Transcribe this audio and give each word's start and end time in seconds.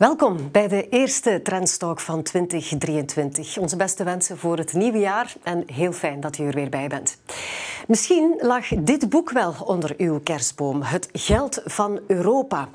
Welkom 0.00 0.50
bij 0.52 0.68
de 0.68 0.88
eerste 0.88 1.40
Trendstalk 1.42 2.00
van 2.00 2.22
2023. 2.22 3.58
Onze 3.58 3.76
beste 3.76 4.04
wensen 4.04 4.38
voor 4.38 4.56
het 4.56 4.72
nieuwe 4.72 4.98
jaar 4.98 5.34
en 5.42 5.62
heel 5.72 5.92
fijn 5.92 6.20
dat 6.20 6.38
u 6.38 6.46
er 6.46 6.54
weer 6.54 6.68
bij 6.68 6.88
bent. 6.88 7.18
Misschien 7.90 8.34
lag 8.38 8.68
dit 8.68 9.08
boek 9.08 9.30
wel 9.30 9.54
onder 9.64 9.94
uw 9.96 10.20
kerstboom. 10.20 10.82
Het 10.82 11.08
geld 11.12 11.62
van 11.64 12.00
Europa. 12.06 12.68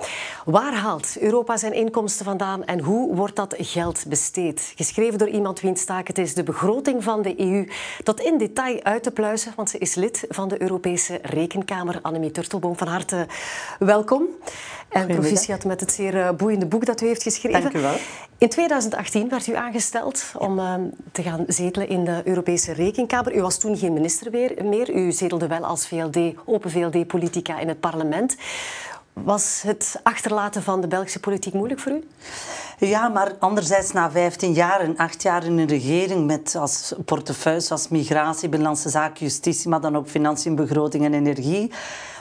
Waar 0.46 0.74
haalt 0.74 1.18
Europa 1.20 1.58
zijn 1.58 1.74
inkomsten 1.74 2.26
vandaan 2.26 2.66
en 2.66 2.80
hoe 2.80 3.16
wordt 3.16 3.36
dat 3.36 3.56
geld 3.58 4.06
besteed? 4.08 4.74
Geschreven 4.76 5.18
door 5.18 5.30
iemand 5.30 5.60
wiens 5.60 5.86
taak 5.86 6.08
het 6.08 6.18
is 6.18 6.34
de 6.34 6.44
begroting 6.44 7.04
van 7.04 7.22
de 7.22 7.40
EU 7.40 7.68
tot 8.04 8.20
in 8.20 8.38
detail 8.38 8.84
uit 8.84 9.04
te 9.04 9.12
pluizen, 9.12 9.54
want 9.56 9.70
ze 9.70 9.78
is 9.78 9.96
lid 9.96 10.26
van 10.30 10.48
de 10.48 10.62
Europese 10.62 11.20
Rekenkamer. 11.22 12.00
Annemie 12.02 12.32
Turtelboom, 12.32 12.78
van 12.78 12.88
harte 12.88 13.28
welkom. 13.80 14.28
En 14.90 15.08
proficiat 15.08 15.66
met 15.66 15.80
het 15.80 15.92
zeer 15.92 16.22
eh, 16.22 16.32
boeiende 16.32 16.66
boek 16.66 16.86
dat 16.86 17.02
u 17.02 17.08
heeft 17.08 17.24
geschreven. 17.24 17.62
Dank 17.62 17.76
u 17.76 17.82
wel. 17.82 17.96
In 18.38 18.50
2018 18.50 19.30
werd 19.30 19.48
u 19.48 19.56
aangesteld 19.56 20.32
om 20.38 20.60
uh, 20.60 20.74
te 21.12 21.22
gaan 21.22 21.44
zetelen 21.48 21.90
in 21.90 22.06
de 22.06 22.22
Europese 22.24 22.74
Rekenkamer. 22.74 23.36
U 23.36 23.42
was 23.42 23.60
toen 23.60 23.78
geen 23.78 23.94
minister 23.94 24.32
meer. 24.64 24.96
U 24.96 25.05
zetelde 25.12 25.48
wel 25.48 25.66
als 25.66 25.88
VLD, 25.88 26.18
open 26.46 26.72
VLD-politica 26.72 27.60
in 27.60 27.68
het 27.68 27.80
parlement. 27.80 28.36
Was 29.14 29.62
het 29.66 30.00
achterlaten 30.04 30.64
van 30.64 30.82
de 30.82 30.88
Belgische 30.88 31.20
politiek 31.20 31.54
moeilijk 31.54 31.80
voor 31.80 31.92
u? 31.92 32.08
Ja, 32.80 33.08
maar 33.08 33.36
anderzijds 33.40 33.92
na 33.92 34.12
15 34.12 34.54
jaar 34.54 34.80
en 34.80 34.98
8 34.98 35.22
jaar 35.22 35.46
in 35.46 35.58
een 35.58 35.68
regering 35.68 36.26
met 36.26 36.56
als 36.56 36.94
portefeuille 37.06 37.70
als 37.70 37.88
migratie, 37.88 38.50
binnenlandse 38.50 38.90
zaken, 38.90 39.26
justitie, 39.26 39.70
maar 39.70 39.82
dan 39.82 39.98
ook 39.98 40.08
financiën, 40.08 40.56
begroting 40.56 41.06
en 41.06 41.14
energie 41.14 41.72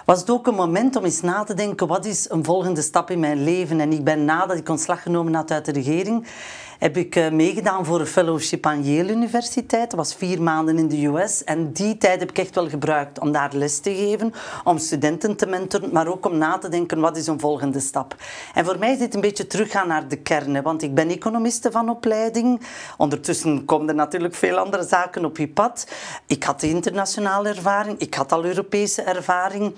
was 0.04 0.20
het 0.20 0.30
ook 0.30 0.46
een 0.46 0.54
moment 0.54 0.96
om 0.96 1.04
eens 1.04 1.20
na 1.20 1.44
te 1.44 1.54
denken 1.54 1.86
wat 1.86 2.04
is 2.04 2.30
een 2.30 2.44
volgende 2.44 2.82
stap 2.82 3.10
in 3.10 3.20
mijn 3.20 3.44
leven. 3.44 3.80
En 3.80 3.92
ik 3.92 4.04
ben 4.04 4.24
nadat 4.24 4.56
ik 4.56 4.68
ontslag 4.68 5.02
genomen 5.02 5.34
had 5.34 5.50
uit 5.50 5.64
de 5.64 5.72
regering, 5.72 6.26
heb 6.78 6.96
ik 6.96 7.16
uh, 7.16 7.30
meegedaan 7.30 7.84
voor 7.84 8.00
een 8.00 8.06
fellowship 8.06 8.66
aan 8.66 8.82
Yale 8.82 9.12
Universiteit. 9.12 9.90
Dat 9.90 9.98
was 9.98 10.14
vier 10.14 10.42
maanden 10.42 10.78
in 10.78 10.88
de 10.88 11.06
US. 11.06 11.44
En 11.44 11.72
die 11.72 11.96
tijd 11.96 12.20
heb 12.20 12.30
ik 12.30 12.38
echt 12.38 12.54
wel 12.54 12.68
gebruikt 12.68 13.20
om 13.20 13.32
daar 13.32 13.50
les 13.52 13.78
te 13.78 13.94
geven, 13.94 14.32
om 14.64 14.78
studenten 14.78 15.36
te 15.36 15.46
mentoren, 15.46 15.92
maar 15.92 16.06
ook 16.06 16.26
om 16.26 16.38
na 16.38 16.58
te 16.58 16.68
denken 16.68 17.00
wat 17.00 17.16
is 17.16 17.26
een 17.26 17.40
volgende 17.40 17.80
stap. 17.80 18.16
En 18.54 18.64
voor 18.64 18.78
mij 18.78 18.92
is 18.92 18.98
dit 18.98 19.14
een 19.14 19.20
beetje 19.20 19.46
teruggaan 19.46 19.88
naar 19.88 20.08
de 20.08 20.16
kern. 20.16 20.62
Want 20.62 20.82
ik 20.82 20.94
ben 20.94 21.08
economiste 21.10 21.70
van 21.70 21.88
opleiding. 21.88 22.60
Ondertussen 22.96 23.64
komen 23.64 23.88
er 23.88 23.94
natuurlijk 23.94 24.34
veel 24.34 24.56
andere 24.56 24.84
zaken 24.84 25.24
op 25.24 25.36
je 25.36 25.48
pad. 25.48 25.86
Ik 26.26 26.44
had 26.44 26.60
de 26.60 26.68
internationale 26.68 27.48
ervaring, 27.48 27.98
ik 27.98 28.14
had 28.14 28.32
al 28.32 28.44
Europese 28.44 29.02
ervaring. 29.02 29.74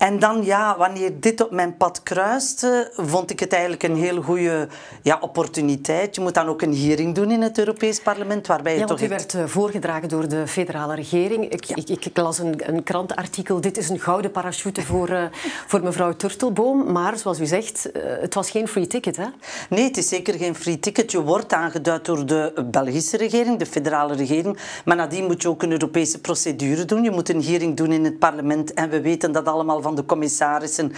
En 0.00 0.18
dan, 0.18 0.44
ja, 0.44 0.76
wanneer 0.78 1.20
dit 1.20 1.40
op 1.40 1.50
mijn 1.50 1.76
pad 1.76 2.02
kruiste, 2.02 2.92
vond 2.96 3.30
ik 3.30 3.40
het 3.40 3.52
eigenlijk 3.52 3.82
een 3.82 3.96
heel 3.96 4.22
goede 4.22 4.68
ja, 5.02 5.18
opportuniteit. 5.20 6.14
Je 6.14 6.20
moet 6.20 6.34
dan 6.34 6.46
ook 6.46 6.62
een 6.62 6.76
hearing 6.76 7.14
doen 7.14 7.30
in 7.30 7.42
het 7.42 7.58
Europees 7.58 8.00
Parlement, 8.00 8.46
waarbij 8.46 8.72
je 8.72 8.78
ja, 8.78 8.84
toch... 8.86 9.00
u 9.00 9.08
werd 9.08 9.34
uh, 9.34 9.44
voorgedragen 9.44 10.08
door 10.08 10.28
de 10.28 10.46
federale 10.46 10.94
regering. 10.94 11.48
Ik, 11.48 11.66
ik, 11.66 12.04
ik, 12.04 12.16
las 12.16 12.38
een, 12.38 12.60
een 12.66 12.82
krantenartikel, 12.82 13.60
dit 13.60 13.76
is 13.76 13.88
een 13.88 13.98
gouden 13.98 14.30
parachute 14.30 14.82
voor, 14.82 15.10
uh, 15.10 15.22
voor 15.68 15.82
mevrouw 15.82 16.16
Turtelboom. 16.16 16.92
Maar, 16.92 17.18
zoals 17.18 17.40
u 17.40 17.46
zegt, 17.46 17.90
uh, 17.92 18.02
het 18.20 18.34
was 18.34 18.50
geen 18.50 18.68
free 18.68 18.86
ticket, 18.86 19.16
hè? 19.16 19.26
Nee, 19.68 19.84
het 19.84 19.96
is 19.96 20.08
zeker 20.08 20.34
geen 20.34 20.54
free 20.54 20.78
ticket. 20.78 21.12
Je 21.12 21.22
wordt 21.22 21.52
aangeduid 21.52 22.04
door 22.04 22.26
de 22.26 22.66
Belgische 22.70 23.16
regering, 23.16 23.58
de 23.58 23.66
federale 23.66 24.14
regering. 24.14 24.58
Maar 24.84 24.96
nadien 24.96 25.26
moet 25.26 25.42
je 25.42 25.48
ook 25.48 25.62
een 25.62 25.72
Europese 25.72 26.20
procedure 26.20 26.84
doen. 26.84 27.02
Je 27.02 27.10
moet 27.10 27.28
een 27.28 27.44
hearing 27.44 27.76
doen 27.76 27.92
in 27.92 28.04
het 28.04 28.18
parlement. 28.18 28.74
En 28.74 28.90
we 28.90 29.00
weten 29.00 29.32
dat 29.32 29.46
allemaal 29.46 29.82
van 29.82 29.88
van 29.90 30.02
de 30.02 30.08
commissarissen 30.08 30.92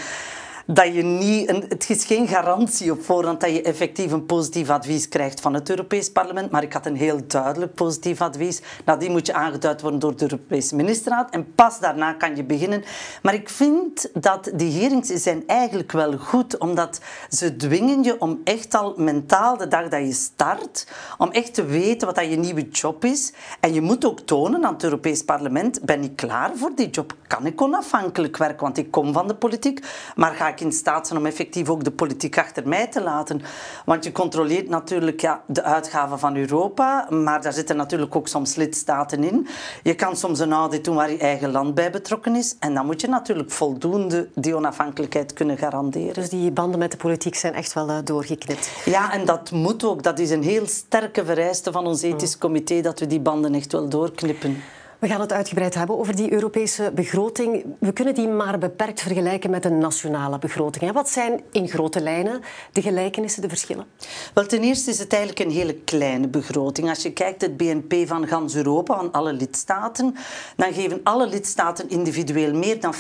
dat 0.67 0.95
je 0.95 1.03
niet, 1.03 1.51
het 1.69 1.91
is 1.91 2.05
geen 2.05 2.29
garantie 2.29 2.93
op 2.93 3.03
voorhand 3.05 3.41
dat 3.41 3.51
je 3.51 3.63
effectief 3.63 4.13
een 4.13 4.27
positief 4.27 4.71
advies 4.71 5.09
krijgt 5.09 5.41
van 5.41 5.55
het 5.55 5.71
Europees 5.71 6.11
Parlement, 6.11 6.51
maar 6.51 6.63
ik 6.63 6.73
had 6.73 6.87
een 6.87 6.97
heel 6.97 7.21
duidelijk 7.27 7.75
positief 7.75 8.21
advies. 8.21 8.61
die 8.99 9.11
moet 9.11 9.27
je 9.27 9.35
aangeduid 9.35 9.81
worden 9.81 10.01
door 10.01 10.17
de 10.17 10.23
Europese 10.23 10.77
ministerraad 10.77 11.31
en 11.31 11.55
pas 11.55 11.81
daarna 11.81 12.13
kan 12.13 12.37
je 12.37 12.45
beginnen. 12.45 12.85
Maar 13.23 13.35
ik 13.35 13.49
vind 13.49 14.11
dat 14.15 14.51
die 14.55 14.81
hearings 14.81 15.09
zijn 15.09 15.43
eigenlijk 15.47 15.93
wel 15.93 16.19
goed, 16.19 16.59
omdat 16.59 17.01
ze 17.31 17.57
dwingen 17.57 18.03
je 18.03 18.21
om 18.21 18.41
echt 18.45 18.75
al 18.75 18.95
mentaal 18.97 19.57
de 19.57 19.69
dag 19.69 19.89
dat 19.89 20.01
je 20.01 20.13
start, 20.13 20.87
om 21.19 21.31
echt 21.31 21.55
te 21.55 21.65
weten 21.65 22.07
wat 22.07 22.17
dat 22.17 22.31
je 22.31 22.37
nieuwe 22.37 22.69
job 22.69 23.05
is. 23.05 23.33
En 23.61 23.75
je 23.75 23.81
moet 23.81 24.05
ook 24.05 24.21
tonen 24.21 24.65
aan 24.65 24.73
het 24.73 24.85
Europees 24.85 25.25
Parlement, 25.25 25.85
ben 25.85 26.03
ik 26.03 26.17
klaar 26.17 26.51
voor 26.55 26.71
die 26.75 26.91
job? 26.91 27.15
Kan 27.27 27.47
ik 27.47 27.61
onafhankelijk 27.61 28.37
werken? 28.37 28.61
Want 28.61 28.79
ik 28.79 28.91
kom 28.91 29.13
van 29.13 29.29
de 29.29 29.35
politiek, 29.35 29.85
maar 30.15 30.35
ga 30.35 30.52
ik 30.53 30.61
in 30.61 30.73
staat 30.73 31.07
zijn 31.07 31.19
om 31.19 31.27
effectief 31.27 31.69
ook 31.69 31.85
de 31.85 31.91
politiek 31.91 32.39
achter 32.39 32.69
mij 32.69 32.87
te 32.87 33.03
laten. 33.03 33.43
Want 33.85 34.05
je 34.05 34.13
controleert 34.13 34.69
natuurlijk 34.69 35.21
ja, 35.21 35.43
de 35.47 35.63
uitgaven 35.63 36.19
van 36.19 36.37
Europa, 36.37 37.07
maar 37.11 37.43
daar 37.43 37.53
zitten 37.53 37.77
natuurlijk 37.77 38.17
ook 38.17 38.29
soms 38.29 38.55
lidstaten 38.55 39.25
in. 39.25 39.47
Je 39.83 39.95
kan 39.95 40.17
soms 40.17 40.39
een 40.39 40.53
audit 40.53 40.85
doen 40.85 40.95
waar 40.95 41.11
je 41.11 41.19
eigen 41.19 41.51
land 41.51 41.75
bij 41.75 41.91
betrokken 41.91 42.37
is. 42.37 42.57
En 42.59 42.75
dan 42.75 42.87
moet 42.87 43.01
je 43.01 43.09
natuurlijk 43.09 43.51
voldoende 43.51 44.29
die 44.35 44.55
onafhankelijkheid 44.55 45.33
kunnen 45.33 45.59
garanderen. 45.59 46.15
Dus 46.15 46.29
die 46.29 46.51
banden 46.51 46.79
met 46.79 46.91
de 46.91 46.97
politiek 46.97 47.35
zijn 47.35 47.55
echt 47.55 47.73
wel 47.73 47.89
uh, 47.89 47.97
doorgeknipt. 48.05 48.71
Ja, 48.85 49.13
en 49.13 49.25
dat 49.25 49.51
moet 49.51 49.85
ook. 49.85 50.03
Dat 50.03 50.19
is 50.19 50.31
een 50.31 50.43
heel 50.43 50.67
sterke 50.67 51.25
vereiste 51.25 51.73
van 51.73 51.87
ons 51.87 52.03
ethisch 52.03 52.39
comité, 52.39 52.81
dat 52.81 53.01
we 53.01 53.07
die 53.07 53.21
banden 53.21 53.55
echt 53.55 53.73
wel 53.73 53.89
doorknippen. 53.89 54.63
We 55.03 55.09
gaan 55.09 55.21
het 55.21 55.33
uitgebreid 55.33 55.75
hebben 55.75 55.99
over 55.99 56.17
die 56.17 56.33
Europese 56.33 56.93
begroting. 56.95 57.65
We 57.79 57.93
kunnen 57.93 58.15
die 58.15 58.29
maar 58.29 58.59
beperkt 58.59 59.01
vergelijken 59.01 59.51
met 59.51 59.65
een 59.65 59.79
nationale 59.79 60.39
begroting. 60.39 60.93
Wat 60.93 61.09
zijn 61.09 61.41
in 61.53 61.69
grote 61.69 62.01
lijnen 62.01 62.41
de 62.73 62.83
gelijkenissen, 62.83 63.43
de 63.43 63.49
verschillen? 63.49 63.87
Wel, 64.35 64.47
ten 64.47 64.63
eerste 64.63 64.91
is 64.91 64.99
het 64.99 65.13
eigenlijk 65.13 65.45
een 65.45 65.55
hele 65.55 65.75
kleine 65.75 66.29
begroting. 66.29 66.89
Als 66.89 67.03
je 67.03 67.13
kijkt 67.13 67.41
het 67.41 67.57
BNP 67.57 68.09
van 68.09 68.27
gans 68.27 68.55
Europa, 68.55 68.97
van 68.97 69.13
alle 69.13 69.33
lidstaten, 69.33 70.15
dan 70.57 70.73
geven 70.73 71.01
alle 71.03 71.27
lidstaten 71.27 71.89
individueel 71.89 72.55
meer 72.55 72.81
dan 72.81 72.95
50% 72.95 72.99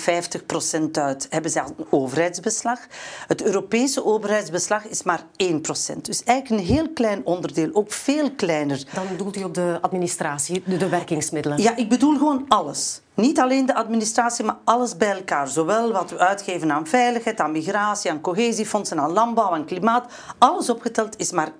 uit. 0.92 1.26
Hebben 1.30 1.50
ze 1.50 1.60
een 1.60 1.86
overheidsbeslag. 1.90 2.78
Het 3.26 3.42
Europese 3.42 4.04
overheidsbeslag 4.04 4.86
is 4.86 5.02
maar 5.02 5.22
1%. 5.22 6.00
Dus 6.00 6.24
eigenlijk 6.24 6.60
een 6.60 6.74
heel 6.74 6.92
klein 6.92 7.24
onderdeel, 7.24 7.70
ook 7.72 7.92
veel 7.92 8.30
kleiner. 8.30 8.84
Dan 8.94 9.06
doelt 9.16 9.36
u 9.36 9.42
op 9.42 9.54
de 9.54 9.78
administratie, 9.80 10.62
de, 10.66 10.76
de 10.76 10.88
werkingsmiddelen? 10.88 11.62
Ja, 11.62 11.76
ik 11.76 11.90
bedoel 11.92 12.16
gewoon 12.18 12.44
alles. 12.48 13.00
Niet 13.14 13.40
alleen 13.40 13.66
de 13.66 13.74
administratie, 13.74 14.44
maar 14.44 14.56
alles 14.64 14.96
bij 14.96 15.12
elkaar. 15.12 15.48
Zowel 15.48 15.92
wat 15.92 16.10
we 16.10 16.18
uitgeven 16.18 16.72
aan 16.72 16.86
veiligheid, 16.86 17.40
aan 17.40 17.52
migratie, 17.52 18.10
aan 18.10 18.20
cohesiefondsen, 18.20 19.00
aan 19.00 19.12
landbouw, 19.12 19.50
aan 19.50 19.64
klimaat. 19.64 20.12
Alles 20.38 20.70
opgeteld 20.70 21.18
is 21.18 21.30
maar 21.30 21.50
1% 21.50 21.54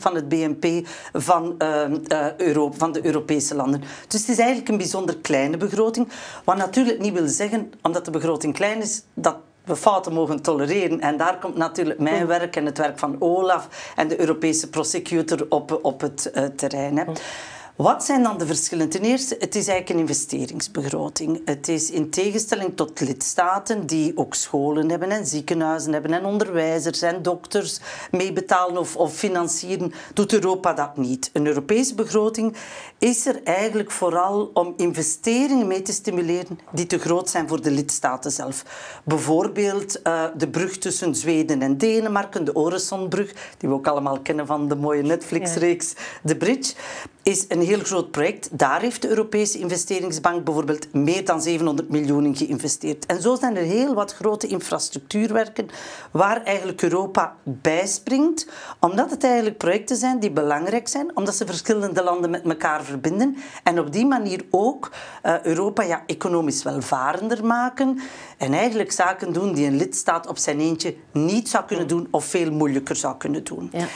van 0.00 0.14
het 0.14 0.28
BNP 0.28 0.86
van, 1.12 1.54
uh, 1.58 1.88
uh, 1.88 2.36
Europa, 2.36 2.76
van 2.76 2.92
de 2.92 3.06
Europese 3.06 3.54
landen. 3.54 3.80
Dus 4.08 4.20
het 4.20 4.28
is 4.28 4.38
eigenlijk 4.38 4.68
een 4.68 4.76
bijzonder 4.76 5.16
kleine 5.16 5.56
begroting. 5.56 6.08
Wat 6.44 6.56
natuurlijk 6.56 6.98
niet 6.98 7.12
wil 7.12 7.28
zeggen, 7.28 7.72
omdat 7.82 8.04
de 8.04 8.10
begroting 8.10 8.54
klein 8.54 8.80
is, 8.80 9.02
dat 9.14 9.36
we 9.64 9.76
fouten 9.76 10.12
mogen 10.12 10.42
tolereren. 10.42 11.00
En 11.00 11.16
daar 11.16 11.38
komt 11.38 11.56
natuurlijk 11.56 11.98
mijn 11.98 12.26
werk 12.26 12.56
en 12.56 12.66
het 12.66 12.78
werk 12.78 12.98
van 12.98 13.16
Olaf 13.18 13.92
en 13.96 14.08
de 14.08 14.20
Europese 14.20 14.68
prosecutor 14.68 15.46
op, 15.48 15.78
op 15.82 16.00
het 16.00 16.30
uh, 16.34 16.44
terrein. 16.44 16.98
Hè. 16.98 17.04
Wat 17.76 18.04
zijn 18.04 18.22
dan 18.22 18.38
de 18.38 18.46
verschillen? 18.46 18.88
Ten 18.88 19.02
eerste, 19.02 19.36
het 19.38 19.54
is 19.54 19.68
eigenlijk 19.68 19.88
een 19.88 19.98
investeringsbegroting. 19.98 21.40
Het 21.44 21.68
is 21.68 21.90
in 21.90 22.10
tegenstelling 22.10 22.76
tot 22.76 23.00
lidstaten 23.00 23.86
die 23.86 24.16
ook 24.16 24.34
scholen 24.34 24.90
hebben 24.90 25.10
en 25.10 25.26
ziekenhuizen 25.26 25.92
hebben 25.92 26.12
en 26.12 26.24
onderwijzers 26.24 27.02
en 27.02 27.22
dokters 27.22 27.80
meebetalen 28.10 28.78
of, 28.78 28.96
of 28.96 29.14
financieren, 29.14 29.92
doet 30.14 30.32
Europa 30.32 30.72
dat 30.72 30.96
niet. 30.96 31.30
Een 31.32 31.46
Europese 31.46 31.94
begroting 31.94 32.56
is 32.98 33.26
er 33.26 33.42
eigenlijk 33.42 33.90
vooral 33.90 34.50
om 34.54 34.74
investeringen 34.76 35.66
mee 35.66 35.82
te 35.82 35.92
stimuleren 35.92 36.58
die 36.72 36.86
te 36.86 36.98
groot 36.98 37.30
zijn 37.30 37.48
voor 37.48 37.62
de 37.62 37.70
lidstaten 37.70 38.30
zelf. 38.30 38.64
Bijvoorbeeld 39.04 40.00
uh, 40.04 40.24
de 40.36 40.48
brug 40.48 40.78
tussen 40.78 41.14
Zweden 41.14 41.62
en 41.62 41.78
Denemarken, 41.78 42.44
de 42.44 42.54
Oresonbrug, 42.54 43.32
die 43.58 43.68
we 43.68 43.74
ook 43.74 43.86
allemaal 43.86 44.20
kennen 44.20 44.46
van 44.46 44.68
de 44.68 44.76
mooie 44.76 45.02
Netflix-reeks 45.02 45.94
The 46.24 46.36
Bridge 46.36 46.74
is 47.26 47.44
een 47.48 47.60
heel 47.60 47.78
groot 47.78 48.10
project. 48.10 48.58
Daar 48.58 48.80
heeft 48.80 49.02
de 49.02 49.08
Europese 49.08 49.58
investeringsbank 49.58 50.44
bijvoorbeeld 50.44 50.92
meer 50.92 51.24
dan 51.24 51.42
700 51.42 51.88
miljoen 51.88 52.24
in 52.24 52.36
geïnvesteerd. 52.36 53.06
En 53.06 53.22
zo 53.22 53.34
zijn 53.34 53.56
er 53.56 53.62
heel 53.62 53.94
wat 53.94 54.14
grote 54.14 54.46
infrastructuurwerken 54.46 55.68
waar 56.10 56.42
eigenlijk 56.42 56.82
Europa 56.82 57.36
bijspringt, 57.42 58.48
omdat 58.80 59.10
het 59.10 59.24
eigenlijk 59.24 59.58
projecten 59.58 59.96
zijn 59.96 60.20
die 60.20 60.30
belangrijk 60.30 60.88
zijn, 60.88 61.16
omdat 61.16 61.34
ze 61.34 61.46
verschillende 61.46 62.02
landen 62.02 62.30
met 62.30 62.44
elkaar 62.44 62.84
verbinden 62.84 63.36
en 63.62 63.78
op 63.78 63.92
die 63.92 64.06
manier 64.06 64.44
ook 64.50 64.90
uh, 65.22 65.42
Europa 65.42 65.82
ja, 65.82 66.02
economisch 66.06 66.62
welvarender 66.62 67.44
maken 67.44 68.00
en 68.38 68.52
eigenlijk 68.52 68.92
zaken 68.92 69.32
doen 69.32 69.52
die 69.52 69.66
een 69.66 69.76
lidstaat 69.76 70.26
op 70.26 70.38
zijn 70.38 70.60
eentje 70.60 70.94
niet 71.12 71.48
zou 71.48 71.64
kunnen 71.64 71.88
doen 71.88 72.08
of 72.10 72.24
veel 72.24 72.52
moeilijker 72.52 72.96
zou 72.96 73.16
kunnen 73.16 73.44
doen. 73.44 73.68
Ja. 73.72 73.86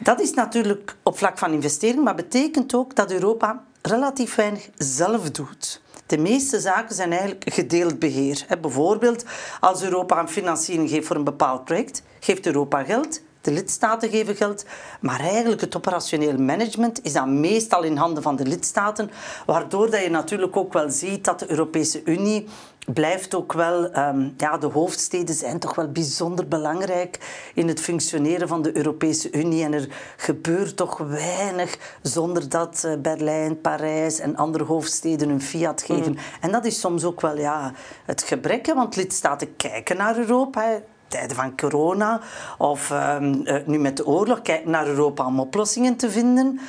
Dat 0.00 0.20
is 0.20 0.34
natuurlijk 0.34 0.96
op 1.02 1.18
vlak 1.18 1.38
van 1.38 1.52
investering, 1.52 2.04
maar 2.04 2.14
betekent 2.14 2.74
ook 2.74 2.94
dat 2.94 3.12
Europa 3.12 3.64
relatief 3.82 4.34
weinig 4.34 4.68
zelf 4.76 5.30
doet. 5.30 5.80
De 6.06 6.18
meeste 6.18 6.60
zaken 6.60 6.94
zijn 6.94 7.10
eigenlijk 7.10 7.52
gedeeld 7.52 7.98
beheer. 7.98 8.46
Bijvoorbeeld, 8.60 9.24
als 9.60 9.82
Europa 9.82 10.18
een 10.18 10.28
financiering 10.28 10.88
geeft 10.88 11.06
voor 11.06 11.16
een 11.16 11.24
bepaald 11.24 11.64
project, 11.64 12.02
geeft 12.20 12.46
Europa 12.46 12.84
geld, 12.84 13.20
De 13.40 13.50
lidstaten 13.50 14.10
geven 14.10 14.36
geld, 14.36 14.64
maar 15.00 15.20
eigenlijk 15.20 15.60
het 15.60 15.76
operationeel 15.76 16.38
management 16.38 17.04
is 17.04 17.12
dan 17.12 17.40
meestal 17.40 17.82
in 17.82 17.96
handen 17.96 18.22
van 18.22 18.36
de 18.36 18.46
lidstaten, 18.46 19.10
waardoor 19.46 19.90
dat 19.90 20.02
je 20.02 20.10
natuurlijk 20.10 20.56
ook 20.56 20.72
wel 20.72 20.90
ziet 20.90 21.24
dat 21.24 21.38
de 21.38 21.50
Europese 21.50 22.02
Unie 22.04 22.46
blijft 22.92 23.34
ook 23.34 23.52
wel, 23.52 23.96
um, 23.98 24.34
ja, 24.36 24.58
de 24.58 24.66
hoofdsteden 24.66 25.34
zijn 25.34 25.58
toch 25.58 25.74
wel 25.74 25.88
bijzonder 25.88 26.48
belangrijk 26.48 27.18
in 27.54 27.68
het 27.68 27.80
functioneren 27.80 28.48
van 28.48 28.62
de 28.62 28.76
Europese 28.76 29.32
Unie. 29.32 29.64
En 29.64 29.72
er 29.72 29.88
gebeurt 30.16 30.76
toch 30.76 30.98
weinig 30.98 31.78
zonder 32.02 32.48
dat 32.48 32.82
uh, 32.86 32.92
Berlijn, 32.98 33.60
Parijs 33.60 34.18
en 34.18 34.36
andere 34.36 34.64
hoofdsteden 34.64 35.28
een 35.28 35.42
fiat 35.42 35.82
geven. 35.82 36.12
Mm. 36.12 36.18
En 36.40 36.52
dat 36.52 36.64
is 36.64 36.80
soms 36.80 37.04
ook 37.04 37.20
wel 37.20 37.38
ja, 37.38 37.72
het 38.04 38.22
gebrek, 38.22 38.66
want 38.66 38.96
lidstaten 38.96 39.56
kijken 39.56 39.96
naar 39.96 40.18
Europa 40.18 40.80
tijden 41.08 41.36
van 41.36 41.56
corona 41.56 42.20
of 42.58 42.90
um, 42.90 43.42
nu 43.66 43.78
met 43.78 43.96
de 43.96 44.06
oorlog, 44.06 44.42
kijken 44.42 44.70
naar 44.70 44.86
Europa 44.86 45.26
om 45.26 45.40
oplossingen 45.40 45.96
te 45.96 46.10
vinden. 46.10 46.60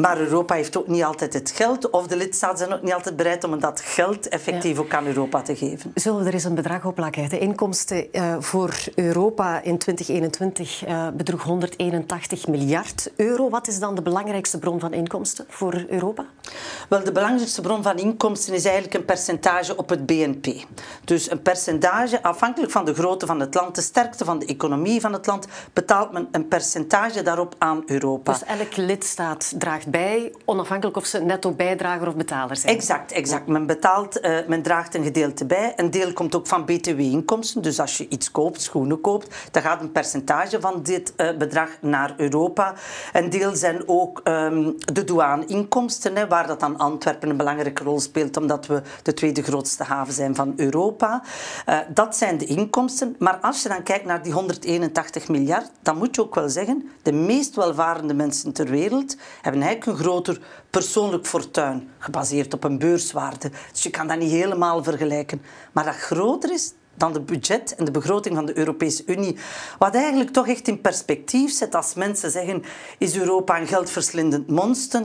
Maar 0.00 0.18
Europa 0.18 0.54
heeft 0.54 0.76
ook 0.76 0.86
niet 0.86 1.04
altijd 1.04 1.32
het 1.34 1.50
geld, 1.50 1.90
of 1.90 2.06
de 2.06 2.16
lidstaten 2.16 2.58
zijn 2.58 2.72
ook 2.72 2.82
niet 2.82 2.92
altijd 2.92 3.16
bereid 3.16 3.44
om 3.44 3.60
dat 3.60 3.80
geld 3.80 4.28
effectief 4.28 4.78
ook 4.78 4.94
aan 4.94 5.06
Europa 5.06 5.42
te 5.42 5.56
geven. 5.56 5.92
Zullen 5.94 6.20
we 6.20 6.26
er 6.26 6.34
eens 6.34 6.44
een 6.44 6.54
bedrag 6.54 6.84
op 6.84 6.94
plakken? 6.94 7.28
De 7.28 7.38
inkomsten 7.38 8.06
uh, 8.12 8.36
voor 8.38 8.74
Europa 8.94 9.62
in 9.62 9.78
2021 9.78 10.86
uh, 10.86 11.06
eh, 11.06 11.14
bedroeg 11.14 11.42
181 11.42 12.46
miljard 12.46 13.10
euro. 13.16 13.48
Wat 13.48 13.68
is 13.68 13.78
dan 13.78 13.94
de 13.94 14.02
belangrijkste 14.02 14.58
bron 14.58 14.80
van 14.80 14.92
inkomsten 14.92 15.44
voor 15.48 15.84
Europa? 15.88 16.24
Wel, 16.88 17.04
de 17.04 17.12
belangrijkste 17.12 17.60
bron 17.60 17.82
van 17.82 17.98
inkomsten 17.98 18.54
is 18.54 18.64
eigenlijk 18.64 18.94
een 18.94 19.04
percentage 19.04 19.76
op 19.76 19.88
het 19.88 20.06
BNP. 20.06 20.46
Dus 21.04 21.30
een 21.30 21.42
percentage, 21.42 22.22
afhankelijk 22.22 22.72
van 22.72 22.84
de 22.84 22.94
grootte 22.94 23.26
van 23.26 23.40
het 23.40 23.54
land, 23.54 23.74
de 23.74 23.80
sterkte 23.80 24.24
van 24.24 24.38
de 24.38 24.46
economie 24.46 25.00
van 25.00 25.12
het 25.12 25.26
land, 25.26 25.46
betaalt 25.72 26.12
men 26.12 26.28
een 26.32 26.48
percentage 26.48 27.22
daarop 27.22 27.54
aan 27.58 27.82
Europa. 27.86 28.32
Dus 28.32 28.44
elk 28.44 28.76
lidstaat 28.76 29.52
draagt 29.58 29.89
bij, 29.90 30.32
onafhankelijk 30.44 30.96
of 30.96 31.04
ze 31.04 31.18
netto 31.18 31.52
bijdrager 31.52 32.08
of 32.08 32.16
betaler 32.16 32.56
zijn. 32.56 32.76
Exact, 32.76 33.12
exact. 33.12 33.46
Men 33.46 33.66
betaalt, 33.66 34.24
uh, 34.24 34.38
men 34.46 34.62
draagt 34.62 34.94
een 34.94 35.04
gedeelte 35.04 35.46
bij. 35.46 35.72
Een 35.76 35.90
deel 35.90 36.12
komt 36.12 36.34
ook 36.34 36.46
van 36.46 36.64
btw-inkomsten. 36.64 37.62
Dus 37.62 37.80
als 37.80 37.96
je 37.96 38.08
iets 38.08 38.30
koopt, 38.30 38.62
schoenen 38.62 39.00
koopt, 39.00 39.48
dan 39.50 39.62
gaat 39.62 39.80
een 39.80 39.92
percentage 39.92 40.60
van 40.60 40.82
dit 40.82 41.12
uh, 41.16 41.36
bedrag 41.36 41.68
naar 41.80 42.14
Europa. 42.16 42.74
Een 43.12 43.30
deel 43.30 43.56
zijn 43.56 43.82
ook 43.86 44.20
um, 44.24 44.76
de 44.78 45.04
douane-inkomsten, 45.04 46.28
waar 46.28 46.46
dat 46.46 46.62
aan 46.62 46.78
Antwerpen 46.78 47.30
een 47.30 47.36
belangrijke 47.36 47.84
rol 47.84 48.00
speelt, 48.00 48.36
omdat 48.36 48.66
we 48.66 48.82
de 49.02 49.14
tweede 49.14 49.42
grootste 49.42 49.84
haven 49.84 50.14
zijn 50.14 50.34
van 50.34 50.52
Europa. 50.56 51.22
Uh, 51.68 51.78
dat 51.88 52.16
zijn 52.16 52.38
de 52.38 52.44
inkomsten. 52.44 53.16
Maar 53.18 53.36
als 53.36 53.62
je 53.62 53.68
dan 53.68 53.82
kijkt 53.82 54.04
naar 54.04 54.22
die 54.22 54.32
181 54.32 55.28
miljard, 55.28 55.70
dan 55.82 55.96
moet 55.96 56.14
je 56.14 56.22
ook 56.22 56.34
wel 56.34 56.48
zeggen, 56.48 56.90
de 57.02 57.12
meest 57.12 57.54
welvarende 57.54 58.14
mensen 58.14 58.52
ter 58.52 58.66
wereld 58.66 59.16
hebben 59.42 59.62
een 59.86 59.96
groter 59.96 60.40
persoonlijk 60.70 61.26
fortuin, 61.26 61.90
gebaseerd 61.98 62.54
op 62.54 62.64
een 62.64 62.78
beurswaarde. 62.78 63.50
Dus 63.72 63.82
je 63.82 63.90
kan 63.90 64.06
dat 64.06 64.18
niet 64.18 64.30
helemaal 64.30 64.82
vergelijken. 64.84 65.42
Maar 65.72 65.84
dat 65.84 65.96
groter 65.96 66.52
is 66.52 66.72
dan 66.94 67.12
de 67.12 67.20
budget 67.20 67.74
en 67.74 67.84
de 67.84 67.90
begroting 67.90 68.34
van 68.34 68.46
de 68.46 68.58
Europese 68.58 69.02
Unie. 69.06 69.36
Wat 69.78 69.94
eigenlijk 69.94 70.30
toch 70.30 70.48
echt 70.48 70.68
in 70.68 70.80
perspectief 70.80 71.52
zet 71.52 71.74
als 71.74 71.94
mensen 71.94 72.30
zeggen: 72.30 72.62
is 72.98 73.16
Europa 73.16 73.60
een 73.60 73.66
geldverslindend 73.66 74.50
monster? 74.50 75.04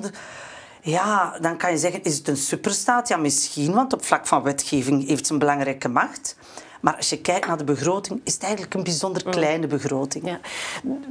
Ja, 0.81 1.37
dan 1.41 1.57
kan 1.57 1.71
je 1.71 1.77
zeggen: 1.77 2.03
is 2.03 2.17
het 2.17 2.27
een 2.27 2.37
superstaat? 2.37 3.07
Ja, 3.07 3.17
misschien, 3.17 3.73
want 3.73 3.93
op 3.93 4.05
vlak 4.05 4.27
van 4.27 4.43
wetgeving 4.43 5.07
heeft 5.07 5.27
ze 5.27 5.33
een 5.33 5.39
belangrijke 5.39 5.89
macht. 5.89 6.35
Maar 6.85 6.95
als 6.95 7.09
je 7.09 7.21
kijkt 7.21 7.47
naar 7.47 7.57
de 7.57 7.63
begroting, 7.63 8.21
is 8.23 8.33
het 8.33 8.43
eigenlijk 8.43 8.73
een 8.73 8.83
bijzonder 8.83 9.21
mm. 9.25 9.31
kleine 9.31 9.67
begroting. 9.67 10.27
Ja. 10.27 10.39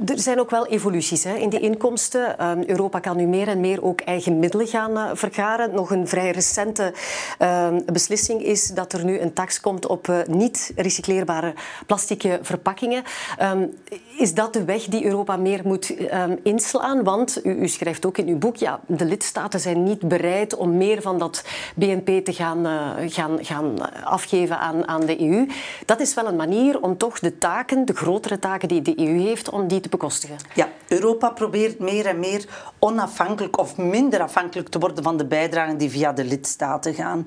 Er 0.05 0.19
zijn 0.19 0.39
ook 0.39 0.49
wel 0.49 0.67
evoluties 0.67 1.23
hè, 1.23 1.35
in 1.35 1.49
die 1.49 1.59
inkomsten. 1.59 2.45
Um, 2.45 2.63
Europa 2.67 2.99
kan 2.99 3.17
nu 3.17 3.25
meer 3.25 3.47
en 3.47 3.59
meer 3.59 3.83
ook 3.83 4.01
eigen 4.01 4.39
middelen 4.39 4.67
gaan 4.67 4.91
uh, 4.91 5.09
vergaren. 5.13 5.73
Nog 5.73 5.91
een 5.91 6.07
vrij 6.07 6.31
recente 6.31 6.93
uh, 7.39 7.67
beslissing 7.85 8.43
is 8.43 8.67
dat 8.67 8.93
er 8.93 9.05
nu 9.05 9.19
een 9.19 9.33
tax 9.33 9.59
komt 9.59 9.87
op 9.87 10.07
uh, 10.07 10.19
niet 10.27 10.71
recycleerbare 10.75 11.53
plastic 11.85 12.39
verpakkingen. 12.41 13.03
Um, 13.41 13.73
is 14.17 14.33
dat 14.33 14.53
de 14.53 14.65
weg 14.65 14.83
die 14.83 15.05
Europa 15.05 15.37
meer 15.37 15.61
moet 15.63 15.95
um, 16.13 16.39
inslaan? 16.43 17.03
Want 17.03 17.45
u, 17.45 17.49
u, 17.49 17.67
schrijft 17.67 18.05
ook 18.05 18.17
in 18.17 18.27
uw 18.27 18.37
boek, 18.37 18.55
ja, 18.55 18.79
de 18.87 19.05
lidstaten 19.05 19.59
zijn 19.59 19.83
niet 19.83 20.07
bereid 20.07 20.55
om 20.55 20.77
meer 20.77 21.01
van 21.01 21.19
dat 21.19 21.43
BNP 21.75 22.25
te 22.25 22.33
gaan, 22.33 22.65
uh, 22.65 22.89
gaan, 23.07 23.37
gaan 23.41 23.93
afgeven 24.03 24.59
aan, 24.59 24.87
aan 24.87 25.05
de 25.05 25.21
EU. 25.21 25.47
Dat 25.85 25.99
is 25.99 26.13
wel 26.13 26.27
een 26.27 26.35
manier 26.35 26.81
om 26.81 26.97
toch 26.97 27.19
de 27.19 27.37
taken, 27.37 27.85
de 27.85 27.93
grotere 27.93 28.39
taken 28.39 28.67
die 28.67 28.81
de 28.81 28.99
EU 28.99 29.19
heeft, 29.19 29.49
om 29.49 29.67
die 29.67 29.79
te 29.79 29.89
bekostigen. 29.89 30.35
Ja, 30.53 30.69
Europa 30.95 31.29
probeert 31.29 31.79
meer 31.79 32.05
en 32.05 32.19
meer 32.19 32.45
onafhankelijk 32.79 33.57
of 33.57 33.77
minder 33.77 34.19
afhankelijk 34.19 34.69
te 34.69 34.79
worden 34.79 35.03
van 35.03 35.17
de 35.17 35.25
bijdragen 35.25 35.77
die 35.77 35.89
via 35.89 36.13
de 36.13 36.23
lidstaten 36.23 36.93
gaan. 36.93 37.23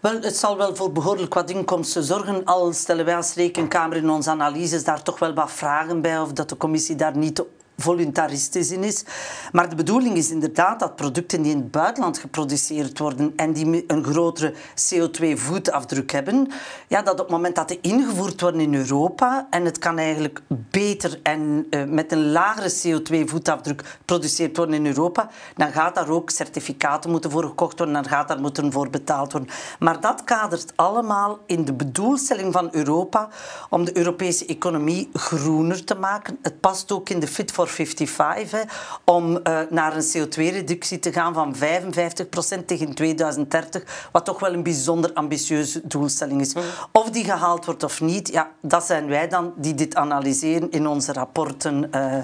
Wel, 0.00 0.20
het 0.20 0.36
zal 0.36 0.56
wel 0.56 0.76
voor 0.76 0.92
behoorlijk 0.92 1.34
wat 1.34 1.50
inkomsten 1.50 2.02
zorgen, 2.02 2.44
al 2.44 2.72
stellen 2.72 3.04
wij 3.04 3.16
als 3.16 3.34
rekenkamer 3.34 3.96
in 3.96 4.10
onze 4.10 4.30
analyses 4.30 4.84
daar 4.84 5.02
toch 5.02 5.18
wel 5.18 5.34
wat 5.34 5.52
vragen 5.52 6.00
bij 6.00 6.20
of 6.20 6.32
dat 6.32 6.48
de 6.48 6.56
commissie 6.56 6.96
daar 6.96 7.16
niet 7.16 7.42
voluntaristisch 7.82 8.70
in 8.70 8.84
is. 8.84 9.04
Maar 9.52 9.68
de 9.68 9.76
bedoeling 9.76 10.16
is 10.16 10.30
inderdaad 10.30 10.80
dat 10.80 10.96
producten 10.96 11.42
die 11.42 11.52
in 11.52 11.58
het 11.58 11.70
buitenland 11.70 12.18
geproduceerd 12.18 12.98
worden 12.98 13.32
en 13.36 13.52
die 13.52 13.84
een 13.86 14.04
grotere 14.04 14.54
CO2-voetafdruk 14.54 16.12
hebben, 16.12 16.48
ja, 16.88 17.02
dat 17.02 17.12
op 17.12 17.18
het 17.18 17.30
moment 17.30 17.54
dat 17.54 17.68
die 17.68 17.78
ingevoerd 17.80 18.40
worden 18.40 18.60
in 18.60 18.74
Europa 18.74 19.46
en 19.50 19.64
het 19.64 19.78
kan 19.78 19.98
eigenlijk 19.98 20.42
beter 20.48 21.20
en 21.22 21.66
uh, 21.70 21.84
met 21.84 22.12
een 22.12 22.30
lagere 22.30 22.70
CO2-voetafdruk 22.70 23.82
geproduceerd 23.98 24.56
worden 24.56 24.74
in 24.74 24.86
Europa, 24.86 25.30
dan 25.56 25.72
gaat 25.72 25.94
daar 25.94 26.08
ook 26.08 26.30
certificaten 26.30 27.10
moeten 27.10 27.30
voor 27.30 27.44
gekocht 27.44 27.78
worden, 27.78 27.94
dan 27.94 28.08
gaat 28.08 28.28
daar 28.28 28.40
moeten 28.40 28.72
voor 28.72 28.90
betaald 28.90 29.32
worden. 29.32 29.50
Maar 29.78 30.00
dat 30.00 30.24
kadert 30.24 30.72
allemaal 30.76 31.38
in 31.46 31.64
de 31.64 31.72
bedoelstelling 31.72 32.52
van 32.52 32.68
Europa 32.72 33.28
om 33.70 33.84
de 33.84 33.96
Europese 33.96 34.46
economie 34.46 35.10
groener 35.12 35.84
te 35.84 35.94
maken. 35.94 36.38
Het 36.42 36.60
past 36.60 36.92
ook 36.92 37.08
in 37.08 37.20
de 37.20 37.26
Fit 37.26 37.52
for 37.52 37.68
55, 37.72 38.50
hè, 38.50 38.62
om 39.04 39.30
uh, 39.30 39.58
naar 39.70 39.96
een 39.96 40.04
CO2-reductie 40.04 40.98
te 40.98 41.12
gaan 41.12 41.34
van 41.34 41.54
55% 41.54 42.64
tegen 42.66 42.94
2030, 42.94 44.08
wat 44.12 44.24
toch 44.24 44.40
wel 44.40 44.52
een 44.52 44.62
bijzonder 44.62 45.12
ambitieuze 45.12 45.80
doelstelling 45.84 46.40
is. 46.40 46.54
Mm. 46.54 46.62
Of 46.92 47.10
die 47.10 47.24
gehaald 47.24 47.64
wordt 47.64 47.82
of 47.82 48.00
niet, 48.00 48.28
ja, 48.28 48.50
dat 48.60 48.84
zijn 48.84 49.06
wij 49.06 49.28
dan 49.28 49.52
die 49.56 49.74
dit 49.74 49.94
analyseren 49.94 50.70
in 50.70 50.86
onze 50.86 51.12
rapporten 51.12 51.90
uh, 51.94 52.14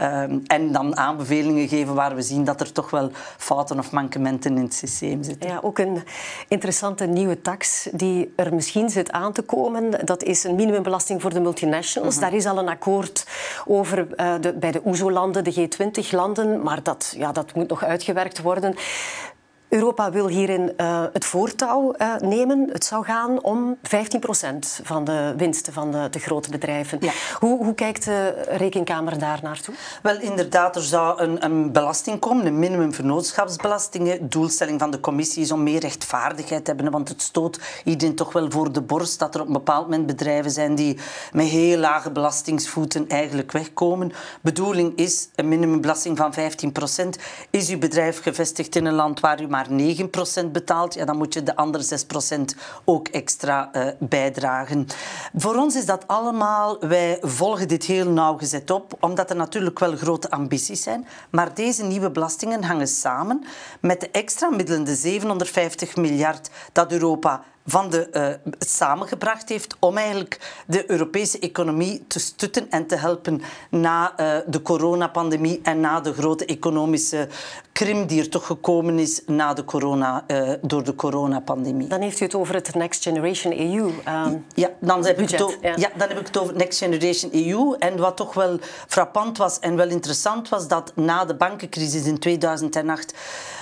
uh, 0.00 0.22
en 0.46 0.72
dan 0.72 0.96
aanbevelingen 0.96 1.68
geven 1.68 1.94
waar 1.94 2.14
we 2.14 2.22
zien 2.22 2.44
dat 2.44 2.60
er 2.60 2.72
toch 2.72 2.90
wel 2.90 3.10
fouten 3.36 3.78
of 3.78 3.90
mankementen 3.90 4.56
in 4.56 4.62
het 4.62 4.74
systeem 4.74 5.22
zitten. 5.22 5.48
Ja, 5.48 5.58
ook 5.62 5.78
een 5.78 6.02
interessante 6.48 7.04
nieuwe 7.04 7.40
tax 7.40 7.88
die 7.92 8.32
er 8.36 8.54
misschien 8.54 8.90
zit 8.90 9.10
aan 9.10 9.32
te 9.32 9.42
komen. 9.42 10.06
Dat 10.06 10.22
is 10.22 10.44
een 10.44 10.54
minimumbelasting 10.54 11.22
voor 11.22 11.34
de 11.34 11.40
multinationals. 11.40 12.14
Mhm. 12.14 12.22
Daar 12.22 12.34
is 12.34 12.46
al 12.46 12.58
een 12.58 12.68
akkoord 12.68 13.26
over 13.66 14.06
uh, 14.16 14.34
de, 14.40 14.52
bij 14.52 14.72
de 14.72 14.80
OESO-landen, 14.84 15.44
de 15.44 15.68
G20-landen, 15.68 16.62
maar 16.62 16.82
dat, 16.82 17.14
ja, 17.16 17.32
dat 17.32 17.54
moet 17.54 17.68
nog 17.68 17.84
uitgewerkt 17.84 18.42
worden. 18.42 18.74
Europa 19.68 20.10
wil 20.10 20.28
hierin 20.28 20.72
uh, 20.76 21.04
het 21.12 21.24
voortouw 21.24 21.94
uh, 21.98 22.16
nemen. 22.16 22.68
Het 22.72 22.84
zou 22.84 23.04
gaan 23.04 23.42
om 23.42 23.76
15% 23.76 23.80
van 24.82 25.04
de 25.04 25.34
winsten 25.36 25.72
van 25.72 25.90
de, 25.90 26.08
de 26.10 26.18
grote 26.18 26.50
bedrijven. 26.50 26.98
Ja. 27.00 27.12
Hoe, 27.38 27.64
hoe, 27.64 27.74
kijkt 27.74 28.04
de 28.04 28.44
Rekenkamer 28.48 29.18
daar 29.18 29.38
naartoe? 29.42 29.74
Wel, 30.02 30.20
inderdaad, 30.20 30.76
er 30.76 30.82
zou 30.82 31.20
een, 31.20 31.44
een 31.44 31.72
belasting 31.72 32.18
komen, 32.18 32.46
een 32.46 32.58
minimumvernootschapsbelasting. 32.58 34.18
Doelstelling 34.20 34.80
van 34.80 34.90
de 34.90 35.00
commissie 35.00 35.42
is 35.42 35.52
om 35.52 35.62
meer 35.62 35.80
rechtvaardigheid 35.80 36.64
te 36.64 36.70
hebben, 36.70 36.92
want 36.92 37.08
het 37.08 37.22
stoot 37.22 37.60
iedereen 37.84 38.14
toch 38.14 38.32
wel 38.32 38.50
voor 38.50 38.72
de 38.72 38.82
borst 38.82 39.18
dat 39.18 39.34
er 39.34 39.40
op 39.40 39.46
een 39.46 39.52
bepaald 39.52 39.84
moment 39.88 40.06
bedrijven 40.06 40.50
zijn 40.50 40.74
die 40.74 40.98
met 41.32 41.46
heel 41.46 41.78
lage 41.78 42.10
belastingsvoeten 42.10 43.08
eigenlijk 43.08 43.52
wegkomen. 43.52 44.12
Bedoeling 44.40 44.96
is 44.96 45.28
een 45.34 45.48
minimumbelasting 45.48 46.16
van 46.16 46.34
15%. 46.34 47.08
Is 47.50 47.68
uw 47.68 47.78
bedrijf 47.78 48.22
gevestigd 48.22 48.76
in 48.76 48.86
een 48.86 48.94
land 48.94 49.20
waar 49.20 49.42
u 49.42 49.48
maar 49.56 50.46
9% 50.46 50.50
betaalt, 50.52 50.94
ja, 50.94 51.04
dan 51.04 51.16
moet 51.16 51.34
je 51.34 51.42
de 51.42 51.56
andere 51.56 51.84
6% 51.84 52.40
ook 52.84 53.08
extra 53.08 53.70
uh, 53.72 53.88
bijdragen. 53.98 54.86
Voor 55.34 55.54
ons 55.54 55.76
is 55.76 55.86
dat 55.86 56.06
allemaal, 56.06 56.78
wij 56.80 57.18
volgen 57.20 57.68
dit 57.68 57.84
heel 57.84 58.08
nauwgezet 58.08 58.70
op, 58.70 58.96
omdat 59.00 59.30
er 59.30 59.36
natuurlijk 59.36 59.78
wel 59.78 59.96
grote 59.96 60.30
ambities 60.30 60.82
zijn. 60.82 61.06
Maar 61.30 61.54
deze 61.54 61.84
nieuwe 61.84 62.10
belastingen 62.10 62.64
hangen 62.64 62.88
samen 62.88 63.44
met 63.80 64.00
de 64.00 64.10
extra 64.10 64.48
middelen, 64.50 64.84
de 64.84 64.94
750 64.94 65.96
miljard 65.96 66.50
dat 66.72 66.92
Europa 66.92 67.42
van 67.66 67.90
de, 67.90 68.08
uh, 68.12 68.52
samengebracht 68.58 69.48
heeft 69.48 69.76
om 69.78 69.96
eigenlijk 69.96 70.62
de 70.66 70.90
Europese 70.90 71.38
economie 71.38 72.04
te 72.06 72.18
stutten 72.18 72.70
en 72.70 72.86
te 72.86 72.96
helpen 72.96 73.42
na 73.70 74.12
uh, 74.20 74.36
de 74.46 74.62
coronapandemie 74.62 75.60
en 75.62 75.80
na 75.80 76.00
de 76.00 76.12
grote 76.12 76.44
economische 76.44 77.28
krim 77.72 78.06
die 78.06 78.20
er 78.20 78.28
toch 78.28 78.46
gekomen 78.46 78.98
is 78.98 79.20
na 79.26 79.54
de 79.54 79.64
corona, 79.64 80.24
uh, 80.26 80.52
door 80.62 80.84
de 80.84 80.94
coronapandemie. 80.94 81.88
Dan 81.88 82.00
heeft 82.00 82.20
u 82.20 82.24
het 82.24 82.34
over 82.34 82.54
het 82.54 82.74
Next 82.74 83.02
Generation 83.02 83.52
EU. 83.58 83.84
Um, 83.84 84.00
ehm, 84.04 84.36
ja, 84.54 84.70
dan 84.80 85.06
heb, 85.06 85.16
budget, 85.16 85.40
ik 85.40 85.58
het 85.60 85.80
ja. 85.80 85.90
dan 85.96 86.08
heb 86.08 86.18
ik 86.18 86.26
het 86.26 86.38
over 86.38 86.56
Next 86.56 86.78
Generation 86.78 87.30
EU. 87.32 87.76
En 87.78 87.96
wat 87.96 88.16
toch 88.16 88.34
wel 88.34 88.58
frappant 88.86 89.38
was 89.38 89.58
en 89.58 89.76
wel 89.76 89.88
interessant 89.88 90.48
was, 90.48 90.68
dat 90.68 90.92
na 90.94 91.24
de 91.24 91.34
bankencrisis 91.34 92.04
in 92.04 92.18
2008 92.18 93.14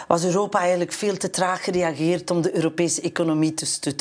was 0.08 0.25
Europa 0.25 0.58
eigenlijk 0.58 0.92
veel 0.92 1.16
te 1.16 1.30
traag 1.30 1.64
gereageerd 1.64 2.30
om 2.30 2.42
de 2.42 2.56
Europese 2.56 3.00
economie 3.00 3.54
te 3.54 3.66
stutten. 3.66 3.94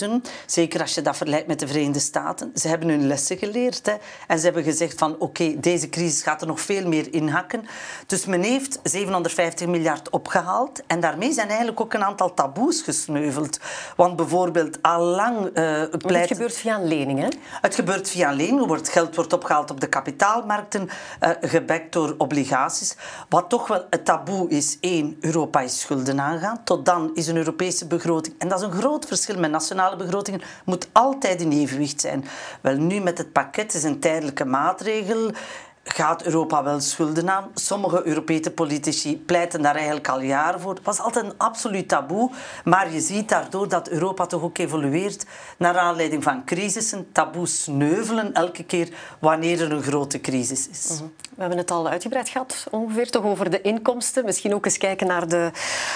Zeker 0.46 0.82
als 0.82 0.96
je 0.96 1.02
dat 1.02 1.18
vergelijkt 1.18 1.48
met 1.48 1.60
de 1.60 1.68
Verenigde 1.68 2.00
Staten. 2.00 2.52
Ze 2.56 2.68
hebben 2.68 2.90
hun 2.90 3.08
lessen 3.08 3.38
geleerd 3.38 3.86
hè, 3.86 3.94
en 4.28 4.38
ze 4.38 4.46
hebben 4.46 4.64
gezegd 4.64 5.00
van 5.00 5.16
oké, 5.20 5.60
deze 5.60 5.90
crisis 5.90 6.24
gaat 6.24 6.42
er 6.42 6.48
nog 6.48 6.62
veel 6.62 6.88
meer 6.88 7.14
inhakken. 7.14 7.66
Dus 8.08 8.26
men 8.26 8.42
heeft 8.42 8.80
750 8.84 9.68
miljard 9.68 10.10
opgehaald 10.10 10.82
en 10.88 11.00
daarmee 11.00 11.34
zijn 11.34 11.48
eigenlijk 11.48 11.82
ook 11.82 11.94
een 11.94 12.04
aantal 12.04 12.34
taboes 12.34 12.82
gesneuveld. 12.82 13.60
Want 13.96 14.16
bijvoorbeeld 14.16 14.82
allang 14.82 15.46
uh, 15.46 15.52
pleit... 15.90 16.30
Het 16.30 16.38
gebeurt 16.38 16.58
via 16.58 16.76
een 16.76 16.88
lening, 16.88 17.20
hè? 17.20 17.28
Het 17.62 17.76
gebeurt 17.76 18.10
via 18.10 18.30
een 18.30 18.36
lening. 18.36 18.66
Wordt, 18.66 18.90
geld 18.90 19.16
wordt 19.16 19.34
opgehaald 19.34 19.72
op 19.72 19.80
de 19.80 19.88
kapitaalmarkten, 19.88 20.90
uh, 21.22 21.30
gebackt 21.42 21.94
door 21.94 22.16
obligaties. 22.18 22.96
Wat 23.30 23.50
toch 23.50 23.68
wel 23.68 23.86
het 23.90 24.06
taboe 24.06 24.50
is, 24.50 24.78
één, 24.80 25.18
Europa 25.20 25.62
is 25.62 25.80
schulden 25.80 26.22
aangaan. 26.22 26.64
Tot 26.64 26.86
dan 26.86 27.12
is 27.14 27.28
een 27.28 27.38
Europese 27.38 27.88
begroting, 27.88 28.36
en 28.38 28.48
dat 28.48 28.60
is 28.60 28.66
een 28.66 28.72
groot 28.72 29.06
verschil 29.06 29.40
met 29.40 29.52
nationale 29.52 29.83
begrotingen, 29.98 30.42
moet 30.66 30.88
altijd 30.92 31.42
in 31.42 31.52
evenwicht 31.52 32.02
zijn. 32.02 32.26
Wel, 32.62 32.76
nu 32.76 33.00
met 33.00 33.18
het 33.18 33.32
pakket 33.32 33.74
is 33.74 33.84
een 33.84 34.00
tijdelijke 34.00 34.46
maatregel 34.46 35.32
gaat 35.84 36.24
Europa 36.24 36.64
wel 36.64 36.80
schulden 36.80 37.30
aan. 37.30 37.52
Sommige 37.54 38.08
Europese 38.08 38.52
politici 38.52 39.18
pleiten 39.18 39.62
daar 39.62 39.76
eigenlijk 39.76 40.08
al 40.08 40.22
jaren 40.22 40.60
voor. 40.60 40.74
Het 40.74 40.84
was 40.84 41.00
altijd 41.00 41.26
een 41.26 41.38
absoluut 41.38 41.88
taboe, 41.88 42.32
maar 42.64 42.92
je 42.92 43.00
ziet 43.00 43.30
daardoor 43.30 43.70
dat 43.70 43.90
Europa 43.90 44.26
toch 44.26 44.42
ook 44.42 44.58
evolueert 44.58 45.26
naar 45.58 45.78
aanleiding 45.78 46.24
van 46.24 46.46
crisissen. 46.46 47.12
Taboes 47.12 47.64
sneuvelen 47.64 48.34
elke 48.34 48.64
keer 48.64 48.90
wanneer 49.20 49.62
er 49.62 49.72
een 49.72 49.84
grote 49.84 50.22
crisis 50.22 50.70
is. 50.70 50.90
Mhm. 50.90 51.10
We 51.36 51.40
hebben 51.40 51.58
het 51.58 51.72
al 51.72 51.88
uitgebreid 51.88 52.30
gehad, 52.30 52.68
ongeveer 52.72 53.10
toch 53.10 53.24
over 53.24 53.50
de 53.50 53.62
inkomsten. 53.62 54.26
Misschien 54.26 54.54
ook 54.54 54.66
eens 54.66 54.78
kijken 54.78 55.08
naar 55.08 55.28
de 55.28 55.52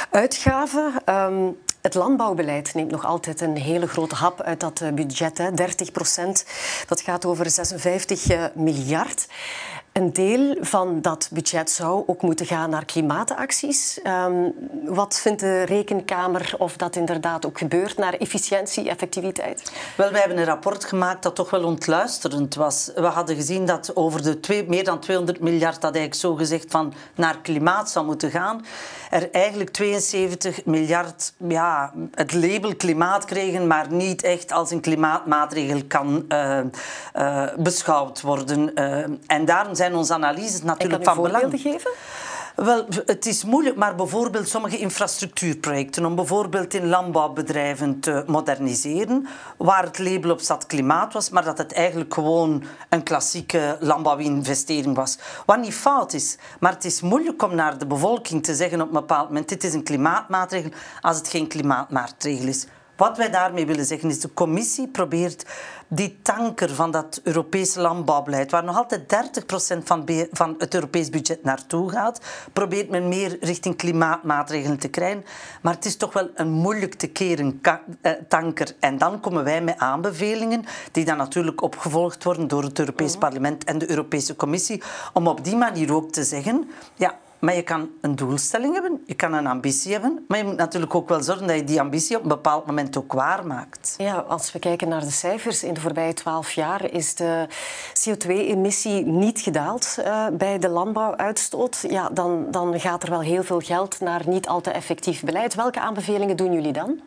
uitgaven. 0.09 0.93
Um, 1.05 1.57
het 1.81 1.93
landbouwbeleid 1.93 2.73
neemt 2.73 2.91
nog 2.91 3.05
altijd 3.05 3.41
een 3.41 3.57
hele 3.57 3.87
grote 3.87 4.15
hap 4.15 4.41
uit 4.41 4.59
dat 4.59 4.81
eh, 4.81 4.91
budget. 4.91 5.37
Hè. 5.37 5.51
30 5.51 5.91
procent. 5.91 6.45
Dat 6.87 7.01
gaat 7.01 7.25
over 7.25 7.49
56 7.49 8.27
eh, 8.27 8.43
miljard. 8.53 9.27
Een 9.97 10.13
deel 10.13 10.55
van 10.59 11.01
dat 11.01 11.29
budget 11.31 11.69
zou 11.69 12.03
ook 12.07 12.21
moeten 12.21 12.45
gaan 12.45 12.69
naar 12.69 12.85
klimaatacties. 12.85 13.99
Um, 14.03 14.53
wat 14.85 15.19
vindt 15.19 15.39
de 15.39 15.63
Rekenkamer 15.63 16.55
of 16.57 16.77
dat 16.77 16.95
inderdaad 16.95 17.45
ook 17.45 17.57
gebeurt 17.57 17.97
naar 17.97 18.13
efficiëntie, 18.13 18.89
effectiviteit? 18.89 19.71
Wel, 19.95 20.11
wij 20.11 20.19
hebben 20.19 20.37
een 20.37 20.45
rapport 20.45 20.85
gemaakt 20.85 21.23
dat 21.23 21.35
toch 21.35 21.49
wel 21.49 21.63
ontluisterend 21.63 22.55
was. 22.55 22.91
We 22.95 23.05
hadden 23.05 23.35
gezien 23.35 23.65
dat 23.65 23.95
over 23.95 24.23
de 24.23 24.39
twee, 24.39 24.65
meer 24.67 24.83
dan 24.83 24.99
200 24.99 25.39
miljard 25.39 25.81
dat 25.81 25.95
eigenlijk 25.95 26.15
zo 26.15 26.35
gezegd 26.35 26.71
van 26.71 26.93
naar 27.15 27.37
klimaat 27.41 27.89
zou 27.89 28.05
moeten 28.05 28.31
gaan, 28.31 28.65
er 29.09 29.31
eigenlijk 29.31 29.69
72 29.69 30.65
miljard 30.65 31.33
ja, 31.47 31.93
het 32.13 32.33
label 32.33 32.75
klimaat 32.75 33.25
kregen, 33.25 33.67
maar 33.67 33.91
niet 33.91 34.23
echt 34.23 34.51
als 34.51 34.71
een 34.71 34.81
klimaatmaatregel 34.81 35.81
kan 35.87 36.25
uh, 36.29 36.59
uh, 37.15 37.43
beschouwd 37.57 38.21
worden. 38.21 38.71
Uh, 38.75 38.97
en 39.27 39.45
daarom 39.45 39.75
zijn 39.75 39.86
onze 39.95 40.13
analyses 40.13 40.63
natuurlijk 40.63 41.03
van 41.03 41.21
belang. 41.21 41.49
Kan 41.49 41.59
geven? 41.59 41.91
Wel, 42.55 42.85
het 43.05 43.25
is 43.25 43.43
moeilijk, 43.43 43.75
maar 43.75 43.95
bijvoorbeeld 43.95 44.47
sommige 44.47 44.77
infrastructuurprojecten 44.77 46.05
om 46.05 46.15
bijvoorbeeld 46.15 46.73
in 46.73 46.87
landbouwbedrijven 46.87 47.99
te 47.99 48.23
moderniseren, 48.27 49.27
waar 49.57 49.83
het 49.83 49.99
label 49.99 50.31
op 50.31 50.39
zat 50.39 50.65
klimaat 50.65 51.13
was, 51.13 51.29
maar 51.29 51.43
dat 51.43 51.57
het 51.57 51.73
eigenlijk 51.73 52.13
gewoon 52.13 52.63
een 52.89 53.03
klassieke 53.03 53.77
landbouwinvestering 53.79 54.95
was. 54.95 55.17
Wat 55.45 55.59
niet 55.59 55.73
fout 55.73 56.13
is, 56.13 56.37
maar 56.59 56.71
het 56.71 56.85
is 56.85 57.01
moeilijk 57.01 57.43
om 57.43 57.55
naar 57.55 57.77
de 57.77 57.87
bevolking 57.87 58.43
te 58.43 58.55
zeggen 58.55 58.81
op 58.81 58.87
een 58.87 58.93
bepaald 58.93 59.27
moment 59.27 59.49
dit 59.49 59.63
is 59.63 59.73
een 59.73 59.83
klimaatmaatregel 59.83 60.71
als 61.01 61.17
het 61.17 61.27
geen 61.27 61.47
klimaatmaatregel 61.47 62.47
is. 62.47 62.67
Wat 62.97 63.17
wij 63.17 63.29
daarmee 63.29 63.65
willen 63.65 63.85
zeggen 63.85 64.09
is, 64.09 64.19
de 64.19 64.33
commissie 64.33 64.87
probeert 64.87 65.45
die 65.87 66.19
tanker 66.21 66.69
van 66.69 66.91
dat 66.91 67.21
Europese 67.23 67.81
landbouwbeleid, 67.81 68.51
waar 68.51 68.63
nog 68.63 68.77
altijd 68.77 69.01
30% 69.75 69.83
van, 69.83 70.09
van 70.31 70.55
het 70.57 70.73
Europees 70.73 71.09
budget 71.09 71.43
naartoe 71.43 71.89
gaat, 71.89 72.21
probeert 72.53 72.89
men 72.89 73.07
meer 73.07 73.37
richting 73.41 73.75
klimaatmaatregelen 73.75 74.79
te 74.79 74.87
krijgen. 74.87 75.25
Maar 75.61 75.73
het 75.73 75.85
is 75.85 75.97
toch 75.97 76.13
wel 76.13 76.29
een 76.35 76.51
moeilijk 76.51 76.93
te 76.93 77.07
keren 77.07 77.61
eh, 78.01 78.11
tanker. 78.27 78.75
En 78.79 78.97
dan 78.97 79.19
komen 79.19 79.43
wij 79.43 79.61
met 79.61 79.77
aanbevelingen, 79.77 80.65
die 80.91 81.05
dan 81.05 81.17
natuurlijk 81.17 81.61
opgevolgd 81.61 82.23
worden 82.23 82.47
door 82.47 82.63
het 82.63 82.79
Europees 82.79 83.11
mhm. 83.11 83.19
Parlement 83.19 83.63
en 83.63 83.77
de 83.77 83.89
Europese 83.89 84.35
Commissie, 84.35 84.83
om 85.13 85.27
op 85.27 85.43
die 85.43 85.55
manier 85.55 85.93
ook 85.93 86.11
te 86.11 86.23
zeggen, 86.23 86.69
ja, 86.95 87.17
maar 87.39 87.55
je 87.55 87.61
kan 87.61 87.89
een 88.01 88.15
doelstelling 88.15 88.73
hebben, 88.73 89.03
je 89.05 89.13
kan 89.13 89.33
een 89.33 89.47
ambitie 89.47 89.91
hebben, 89.91 90.25
maar 90.27 90.37
je 90.37 90.43
moet 90.43 90.57
natuurlijk 90.57 90.95
ook 90.95 91.09
wel 91.09 91.23
zorgen 91.23 91.47
dat 91.47 91.55
je 91.55 91.63
die 91.63 91.79
ambitie 91.79 92.15
op 92.15 92.21
een 92.21 92.27
bepaald 92.27 92.65
moment 92.65 92.97
ook 92.97 93.13
waarmaakt. 93.13 93.93
Ja, 93.97 94.15
als 94.15 94.51
we 94.51 94.59
kijken 94.59 94.87
naar 94.87 95.01
de 95.01 95.11
cijfers, 95.11 95.63
in 95.63 95.73
de 95.73 95.81
voorbije 95.81 96.13
twaalf 96.13 96.51
jaar 96.51 96.91
is 96.91 97.15
de 97.15 97.47
CO2-emissie 97.93 99.05
niet 99.05 99.39
gedaald 99.39 99.95
uh, 99.99 100.27
bij 100.31 100.59
de 100.59 100.69
landbouwuitstoot. 100.69 101.85
Ja, 101.89 102.09
dan, 102.09 102.45
dan 102.51 102.79
gaat 102.79 103.03
er 103.03 103.09
wel 103.09 103.21
heel 103.21 103.43
veel 103.43 103.59
geld 103.59 103.99
naar 103.99 104.21
niet 104.25 104.47
al 104.47 104.61
te 104.61 104.71
effectief 104.71 105.23
beleid. 105.23 105.55
Welke 105.55 105.79
aanbevelingen 105.79 106.37
doen 106.37 106.53
jullie 106.53 106.73
dan? 106.73 106.99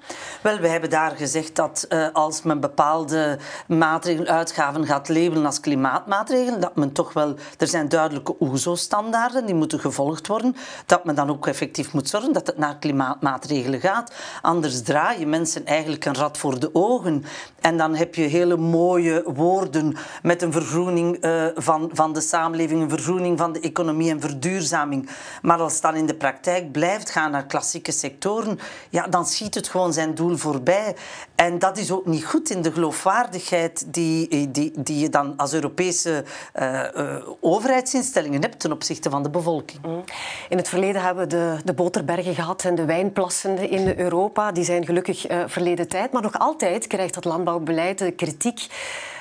Wel, 0.43 0.59
we 0.59 0.69
hebben 0.69 0.91
daar 0.91 1.11
gezegd 1.11 1.57
dat 1.57 1.87
uh, 1.89 2.07
als 2.13 2.43
men 2.43 2.61
bepaalde 2.61 3.39
maatregelen, 3.69 4.29
uitgaven 4.29 4.87
gaat 4.87 5.09
labelen 5.09 5.47
als 5.47 5.61
klimaatmaatregelen, 5.61 6.61
dat 6.61 6.77
men 6.77 6.93
toch 6.93 7.13
wel, 7.13 7.35
er 7.59 7.67
zijn 7.67 7.89
duidelijke 7.89 8.35
OESO-standaarden, 8.41 9.47
die 9.47 9.55
moeten 9.55 9.81
gevolgd 9.81 10.20
worden, 10.27 10.57
dat 10.87 11.05
men 11.05 11.15
dan 11.15 11.31
ook 11.31 11.47
effectief 11.47 11.93
moet 11.93 12.09
zorgen 12.09 12.33
dat 12.33 12.47
het 12.47 12.59
naar 12.59 12.79
klimaatmaatregelen 12.79 13.81
gaat. 13.81 14.15
Anders 14.43 14.83
draai 14.83 15.19
je 15.19 15.27
mensen 15.27 15.67
eigenlijk 15.67 16.05
een 16.05 16.15
rat 16.15 16.39
voor 16.39 16.61
de 16.61 16.71
ogen. 16.73 17.25
En 17.61 17.77
dan 17.77 17.95
heb 17.95 18.15
je 18.15 18.23
hele 18.23 18.57
mooie 18.57 19.23
woorden 19.35 19.97
met 20.23 20.43
een 20.43 20.53
vergroening 20.53 21.25
uh, 21.25 21.47
van, 21.55 21.91
van 21.93 22.13
de 22.13 22.21
samenleving, 22.21 22.83
een 22.83 22.89
vergroening 22.89 23.39
van 23.39 23.53
de 23.53 23.61
economie 23.61 24.11
en 24.11 24.21
verduurzaming. 24.21 25.09
Maar 25.43 25.59
als 25.59 25.73
het 25.73 25.83
dan 25.83 25.95
in 25.95 26.07
de 26.07 26.15
praktijk 26.15 26.73
blijft 26.73 27.11
gaan 27.11 27.31
naar 27.31 27.47
klassieke 27.47 27.93
sectoren, 27.93 28.59
ja, 28.91 29.07
dan 29.07 29.27
schiet 29.27 29.55
het 29.55 29.69
gewoon 29.69 29.93
zijn 29.93 30.15
doel 30.15 30.37
voorbij. 30.37 30.97
En 31.41 31.59
dat 31.59 31.79
is 31.79 31.91
ook 31.91 32.07
niet 32.07 32.25
goed 32.25 32.51
in 32.51 32.63
de 32.63 32.73
geloofwaardigheid 32.73 33.95
die, 33.95 34.51
die, 34.51 34.73
die 34.83 34.99
je 34.99 35.09
dan 35.09 35.37
als 35.37 35.53
Europese 35.53 36.25
uh, 36.55 36.85
uh, 36.97 37.17
overheidsinstellingen 37.41 38.41
hebt 38.41 38.61
ten 38.61 38.73
opzichte 38.73 39.11
van 39.11 39.23
de 39.23 39.31
bevolking. 39.31 39.81
Mm. 39.87 40.05
In 40.49 40.57
het 40.57 40.69
verleden 40.69 41.03
hebben 41.03 41.25
we 41.25 41.31
de, 41.31 41.57
de 41.65 41.73
boterbergen 41.73 42.35
gehad 42.35 42.65
en 42.65 42.75
de 42.75 42.85
wijnplassen 42.85 43.71
in 43.71 43.99
Europa. 43.99 44.53
Die 44.53 44.65
zijn 44.65 44.85
gelukkig 44.85 45.25
verleden 45.47 45.89
tijd. 45.89 46.13
Maar 46.13 46.23
nog 46.23 46.39
altijd 46.39 46.87
krijgt 46.87 47.15
dat 47.15 47.25
landbouwbeleid 47.25 47.99
de 47.99 48.11
kritiek 48.11 48.67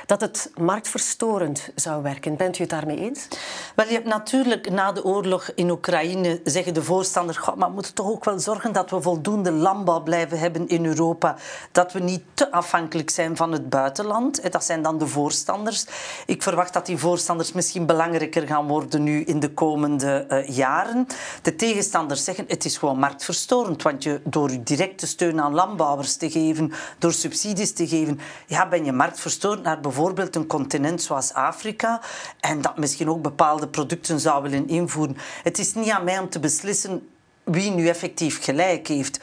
dat 0.10 0.22
het 0.22 0.52
marktverstorend 0.58 1.70
zou 1.76 2.04
werken. 2.04 2.36
Bent 2.36 2.58
u 2.58 2.62
het 2.62 2.70
daarmee 2.70 3.00
eens? 3.00 3.28
Wel, 3.76 3.86
je 3.86 3.94
hebt 3.94 4.08
natuurlijk 4.08 4.70
na 4.70 4.92
de 4.92 5.04
oorlog 5.04 5.52
in 5.56 5.70
Oekraïne 5.70 6.42
zeggen 6.44 6.74
de 6.74 6.84
voorstanders, 6.84 7.40
maar 7.56 7.68
we 7.68 7.74
moeten 7.74 7.94
toch 7.94 8.08
ook 8.08 8.26
wel 8.26 8.40
zorgen 8.40 8.74
dat 8.74 8.90
we 8.90 9.02
voldoende 9.02 9.52
landbouw 9.52 10.02
blijven 10.02 10.40
hebben 10.40 10.68
in 10.68 10.86
Europa. 10.86 11.36
Dat 11.72 11.94
we 11.94 12.00
niet 12.00 12.24
te 12.34 12.52
afhankelijk 12.52 13.10
zijn 13.10 13.36
van 13.36 13.52
het 13.52 13.70
buitenland. 13.70 14.52
Dat 14.52 14.64
zijn 14.64 14.82
dan 14.82 14.98
de 14.98 15.08
voorstanders. 15.08 15.86
Ik 16.26 16.44
verwacht 16.44 16.74
dat 16.74 16.86
die 16.86 16.98
voorstanders 16.98 17.52
misschien 17.52 17.86
belangrijker 17.86 18.48
gaan 18.48 18.68
worden 18.68 19.04
nu 19.04 19.24
in 19.24 19.40
de 19.40 19.54
komende 19.54 20.26
uh, 20.30 20.48
jaren. 20.48 21.08
De 21.42 21.56
tegenstanders 21.56 22.24
zeggen 22.24 22.46
het 22.48 22.66
is 22.66 22.78
gewoon 22.78 23.00
marktverstorend, 23.00 23.82
want 23.82 24.04
je, 24.04 24.22
door 24.24 24.64
directe 24.64 25.08
steun 25.08 25.42
aan 25.42 25.54
landbouwers 25.54 26.16
te 26.16 26.32
geven, 26.32 26.72
door 26.98 27.14
subsidies 27.14 27.74
te 27.74 27.88
geven, 27.88 28.20
ja, 28.48 28.68
ben 28.68 28.86
je 28.86 28.92
marktverstorend 28.92 29.64
naar 29.64 29.76
bijvoorbeeld 29.76 29.98
bijvoorbeeld 30.00 30.36
een 30.36 30.48
continent 30.48 31.02
zoals 31.02 31.34
Afrika 31.34 32.02
en 32.40 32.62
dat 32.62 32.78
misschien 32.78 33.10
ook 33.10 33.22
bepaalde 33.22 33.68
producten 33.68 34.20
zou 34.20 34.44
willen 34.44 34.68
invoeren. 34.68 35.18
Het 35.44 35.60
is 35.60 35.74
niet 35.74 35.90
aan 35.90 36.04
mij 36.04 36.20
om 36.20 36.30
te 36.30 36.40
beslissen 36.40 37.10
wie 37.44 37.72
nu 37.72 37.88
effectief 37.88 38.44
gelijk 38.44 38.88
heeft. 38.88 39.20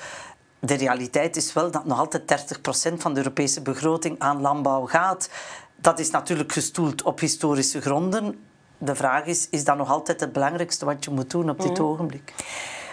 De 0.59 0.75
realiteit 0.75 1.37
is 1.37 1.53
wel 1.53 1.71
dat 1.71 1.85
nog 1.85 1.99
altijd 1.99 2.57
30% 2.91 2.95
van 2.97 3.15
de 3.15 3.19
Europese 3.21 3.63
begroting 3.63 4.19
aan 4.19 4.41
landbouw 4.41 4.87
gaat. 4.87 5.29
Dat 5.77 5.99
is 5.99 6.11
natuurlijk 6.11 6.53
gestoeld 6.53 7.03
op 7.03 7.21
historische 7.21 7.81
gronden. 7.81 8.45
De 8.79 8.95
vraag 8.95 9.25
is, 9.25 9.49
is 9.51 9.65
dat 9.65 9.77
nog 9.77 9.91
altijd 9.91 10.21
het 10.21 10.33
belangrijkste 10.33 10.85
wat 10.85 11.05
je 11.05 11.11
moet 11.11 11.31
doen 11.31 11.51
op 11.51 11.61
dit 11.61 11.79
mhm. 11.79 11.83
ogenblik? 11.83 12.35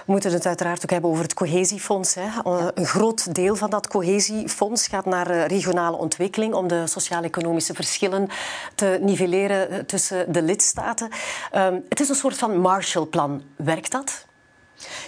We 0.06 0.12
moeten 0.12 0.32
het 0.32 0.46
uiteraard 0.46 0.84
ook 0.84 0.90
hebben 0.90 1.10
over 1.10 1.24
het 1.24 1.34
cohesiefonds. 1.34 2.16
Hè. 2.16 2.28
Een 2.74 2.86
groot 2.86 3.36
deel 3.36 3.56
van 3.56 3.70
dat 3.70 3.88
cohesiefonds 3.88 4.88
gaat 4.88 5.06
naar 5.06 5.30
eh, 5.30 5.46
regionale 5.46 5.98
ontwikkeling 5.98 6.54
om 6.54 6.68
de 6.68 6.88
sociaal-economische 6.88 7.74
verschillen 7.74 8.28
te 8.76 8.98
nivelleren 9.02 9.70
eh, 9.70 9.80
tussen 9.80 10.32
de 10.32 10.42
lidstaten. 10.42 11.10
Ehm, 11.52 11.80
het 11.90 12.00
is 12.00 12.10
een 12.10 12.16
soort 12.16 12.38
van 12.38 12.58
Marshallplan. 12.58 13.44
Werkt 13.56 13.92
dat? 13.92 14.26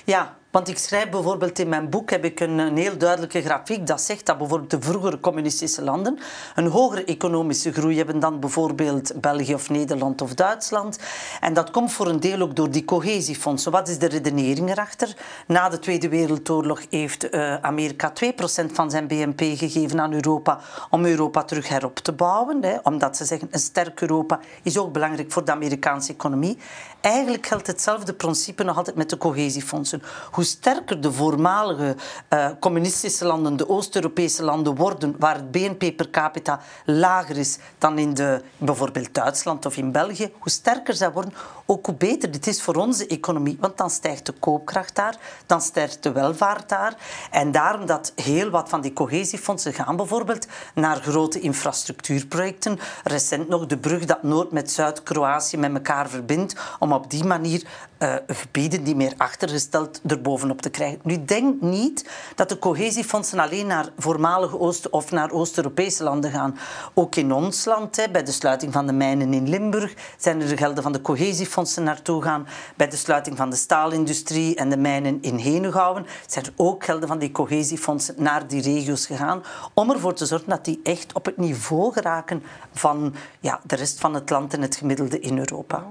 Ja, 0.04 0.36
want 0.56 0.68
ik 0.68 0.78
schrijf 0.78 1.10
bijvoorbeeld 1.10 1.60
in 1.60 1.70
mijn 1.70 1.90
boek 1.90 2.10
heb 2.10 2.26
ik 2.26 2.40
een, 2.40 2.78
heel 2.78 2.98
duidelijke 2.98 3.42
grafiek 3.42 3.88
dat 3.88 4.02
zegt 4.02 4.26
dat 4.26 4.38
bijvoorbeeld 4.38 4.72
de 4.72 4.82
vroegere 4.82 5.20
communistische 5.20 5.84
landen 5.84 6.20
een 6.56 6.68
hogere 6.68 7.04
economische 7.04 7.74
groei 7.74 7.98
hebben 7.98 8.20
dan 8.20 8.40
bijvoorbeeld 8.40 9.22
België 9.22 9.54
of 9.54 9.70
Nederland 9.70 10.22
of 10.22 10.34
Duitsland. 10.34 11.00
En 11.40 11.54
dat 11.54 11.72
komt 11.72 11.92
voor 11.92 12.08
een 12.08 12.20
deel 12.20 12.42
ook 12.42 12.56
door 12.56 12.72
die 12.72 12.86
cohesiefondsen. 12.86 13.72
Wat 13.72 13.88
is 13.88 13.98
de 13.98 14.08
redenering 14.08 14.70
erachter? 14.70 15.16
Na 15.48 15.70
de 15.70 15.80
Tweede 15.80 16.10
Wereldoorlog 16.10 16.82
heeft 16.90 17.34
uh, 17.34 17.56
Amerika 17.56 18.14
2% 18.64 18.66
van 18.72 18.92
zijn 18.92 19.08
BNP 19.08 19.40
gegeven 19.40 20.02
aan 20.02 20.14
Europa 20.14 20.60
om 20.90 21.06
Europa 21.06 21.44
terug 21.44 21.68
herop 21.68 22.00
te 22.00 22.12
bouwen. 22.14 22.64
Hè, 22.64 22.78
omdat 22.84 23.18
ze 23.18 23.26
zeggen 23.26 23.48
een 23.52 23.60
sterk 23.60 24.02
Europa 24.02 24.40
is 24.64 24.78
ook 24.78 24.92
belangrijk 24.92 25.32
voor 25.32 25.46
de 25.46 25.52
Amerikaanse 25.52 26.14
economie. 26.14 26.58
Eigenlijk 27.02 27.48
geldt 27.48 27.68
hetzelfde 27.68 28.14
principe 28.14 28.64
nog 28.64 28.78
altijd 28.78 28.96
met 28.96 29.10
de 29.10 29.18
cohesiefondsen. 29.18 30.02
Hoe 30.32 30.44
sterker 30.44 31.02
de 31.02 31.12
voormalige 31.12 31.96
uh, 32.30 32.48
communistische 32.60 33.26
landen, 33.26 33.58
de 33.58 33.70
Oost-Europese 33.70 34.44
landen 34.44 34.76
worden, 34.76 35.16
waar 35.20 35.36
het 35.36 35.52
BNP 35.52 35.96
per 35.96 36.10
capita 36.10 36.60
lager 36.86 37.38
is 37.38 37.58
dan 37.78 37.98
in 37.98 38.14
de, 38.14 38.42
bijvoorbeeld 38.58 39.14
Duitsland 39.14 39.66
of 39.66 39.78
in 39.78 39.92
België, 39.92 40.32
hoe 40.40 40.52
sterker 40.52 40.94
zij 40.94 41.12
worden, 41.12 41.34
ook 41.66 41.86
hoe 41.86 41.96
beter 41.96 42.32
dit 42.32 42.48
is 42.48 42.62
voor 42.62 42.76
onze 42.76 43.08
economie. 43.08 43.58
Want 43.60 43.78
dan 43.78 43.90
stijgt 43.90 44.26
de 44.26 44.32
koopkracht 44.32 44.96
daar, 44.96 45.18
dan 45.46 45.62
stijgt 45.62 46.04
de 46.04 46.12
welvaart 46.12 46.70
daar. 46.70 46.96
En 47.32 47.52
daarom 47.52 47.86
dat 47.86 48.12
heel 48.16 48.50
wat 48.50 48.70
van 48.70 48.82
die 48.82 48.94
cohesiefondsen 48.94 49.74
gaan 49.74 49.96
bijvoorbeeld 49.96 50.48
naar 50.74 51.02
grote 51.02 51.40
infrastructuurprojecten. 51.40 52.80
Recent 53.04 53.48
nog 53.48 53.66
de 53.66 53.78
brug 53.78 54.06
dat 54.06 54.24
Noord 54.24 54.52
met 54.52 54.72
Zuid-Kroatië 54.72 55.58
met 55.58 55.74
elkaar 55.74 56.10
verbindt, 56.10 56.56
om 56.80 56.94
op 56.96 57.10
die 57.10 57.24
manier 57.24 57.64
uh, 58.00 58.16
gebieden 58.28 58.84
die 58.84 58.96
meer 58.96 59.14
achtergesteld 59.18 60.02
erbovenop 60.08 60.62
te 60.62 60.70
krijgen. 60.70 61.00
Nu, 61.04 61.26
denk 61.26 61.62
niet 61.62 62.10
dat 62.36 62.50
de 62.50 62.60
cohesiefondsen 62.60 63.40
alleen 63.40 63.68
naar 63.68 63.90
voormalige 63.98 64.60
Oost- 64.60 64.90
of 64.90 65.12
naar 65.12 65.32
Oost-Europese 65.32 66.04
landen 66.04 66.32
gaan. 66.32 66.58
Ook 66.94 67.16
in 67.16 67.32
ons 67.32 67.66
land, 67.66 67.96
hè, 67.96 68.10
bij 68.10 68.24
de 68.24 68.32
sluiting 68.32 68.74
van 68.74 68.86
de 68.86 68.94
mijnen 68.94 69.34
in 69.34 69.50
Limburg, 69.50 69.94
zijn 70.18 70.42
er 70.42 70.48
de 70.48 70.58
gelden 70.58 70.84
van 70.84 70.92
de 70.92 71.02
cohesiefondsen 71.02 71.84
naartoe 71.84 72.22
gaan. 72.22 72.48
Bij 72.76 72.90
de 72.90 72.96
sluiting 72.96 73.38
van 73.38 73.50
de 73.50 73.56
staalindustrie 73.56 74.56
en 74.56 74.70
de 74.70 74.78
mijnen 74.78 75.18
in 75.22 75.38
Henegouwen 75.38 76.06
zijn 76.28 76.46
er 76.46 76.54
ook 76.56 76.84
gelden 76.84 77.08
van 77.08 77.20
die 77.20 77.32
cohesiefondsen 77.32 78.16
naar 78.18 78.48
die 78.48 78.62
regio's 78.62 79.06
gegaan, 79.06 79.44
om 79.74 79.92
ervoor 79.92 80.14
te 80.14 80.26
zorgen 80.26 80.50
dat 80.50 80.66
die 80.66 80.80
echt 80.84 81.14
op 81.14 81.26
het 81.26 81.38
niveau 81.38 81.94
geraken 81.94 82.44
van 82.74 83.16
ja, 83.40 83.60
de 83.64 83.76
rest 83.76 84.00
van 84.00 84.14
het 84.14 84.30
land 84.30 84.54
en 84.54 84.62
het 84.62 84.76
gemiddelde 84.76 85.20
in 85.20 85.38
Europa. 85.38 85.84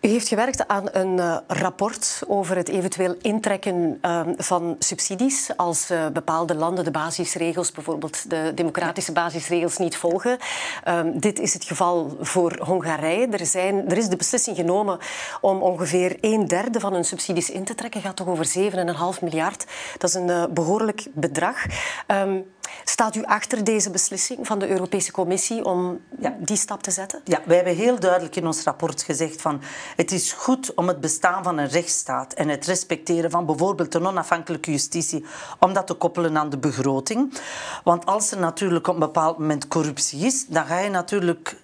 U 0.00 0.08
heeft 0.08 0.28
gewerkt 0.28 0.68
aan 0.68 0.88
een 0.92 1.16
uh, 1.16 1.36
rapport 1.46 2.22
over 2.26 2.56
het 2.56 2.68
eventueel 2.68 3.16
intrekken 3.22 3.98
uh, 4.02 4.20
van 4.36 4.76
subsidies 4.78 5.50
als 5.56 5.90
uh, 5.90 6.06
bepaalde 6.06 6.54
landen 6.54 6.84
de 6.84 6.90
basisregels, 6.90 7.72
bijvoorbeeld 7.72 8.30
de 8.30 8.52
democratische 8.54 9.12
basisregels, 9.12 9.76
niet 9.76 9.96
volgen. 9.96 10.38
Ehm, 10.84 11.18
dit 11.18 11.38
is 11.38 11.54
het 11.54 11.64
geval 11.64 12.16
voor 12.20 12.58
Hongarije. 12.62 13.26
Er, 13.26 13.46
zijn, 13.46 13.90
er 13.90 13.96
is 13.96 14.08
de 14.08 14.16
beslissing 14.16 14.56
genomen 14.56 14.98
om 15.40 15.62
ongeveer 15.62 16.16
een 16.20 16.46
derde 16.46 16.80
van 16.80 16.92
hun 16.92 17.04
subsidies 17.04 17.50
in 17.50 17.64
te 17.64 17.74
trekken. 17.74 18.00
Het 18.00 18.08
gaat 18.08 18.16
toch 18.16 18.28
over 18.28 18.46
7,5 19.16 19.22
miljard. 19.22 19.66
Dat 19.98 20.10
is 20.10 20.16
een 20.16 20.30
eh, 20.30 20.44
behoorlijk 20.50 21.06
bedrag. 21.14 21.64
Um, 22.06 22.44
Staat 22.84 23.14
u 23.14 23.24
achter 23.24 23.64
deze 23.64 23.90
beslissing 23.90 24.46
van 24.46 24.58
de 24.58 24.68
Europese 24.68 25.12
Commissie 25.12 25.64
om 25.64 26.00
ja. 26.18 26.36
die 26.38 26.56
stap 26.56 26.82
te 26.82 26.90
zetten? 26.90 27.20
Ja, 27.24 27.40
wij 27.44 27.56
hebben 27.56 27.74
heel 27.74 28.00
duidelijk 28.00 28.36
in 28.36 28.46
ons 28.46 28.62
rapport 28.62 29.02
gezegd 29.02 29.40
van 29.40 29.60
het 29.96 30.12
is 30.12 30.32
goed 30.32 30.74
om 30.74 30.88
het 30.88 31.00
bestaan 31.00 31.44
van 31.44 31.58
een 31.58 31.68
rechtsstaat 31.68 32.32
en 32.32 32.48
het 32.48 32.66
respecteren 32.66 33.30
van 33.30 33.46
bijvoorbeeld 33.46 33.94
een 33.94 34.06
onafhankelijke 34.06 34.70
justitie, 34.70 35.24
om 35.58 35.72
dat 35.72 35.86
te 35.86 35.94
koppelen 35.94 36.38
aan 36.38 36.50
de 36.50 36.58
begroting. 36.58 37.32
Want 37.84 38.06
als 38.06 38.30
er 38.30 38.38
natuurlijk 38.38 38.86
op 38.86 38.94
een 38.94 39.00
bepaald 39.00 39.38
moment 39.38 39.68
corruptie 39.68 40.26
is, 40.26 40.46
dan 40.46 40.66
ga 40.66 40.78
je 40.78 40.90
natuurlijk 40.90 41.56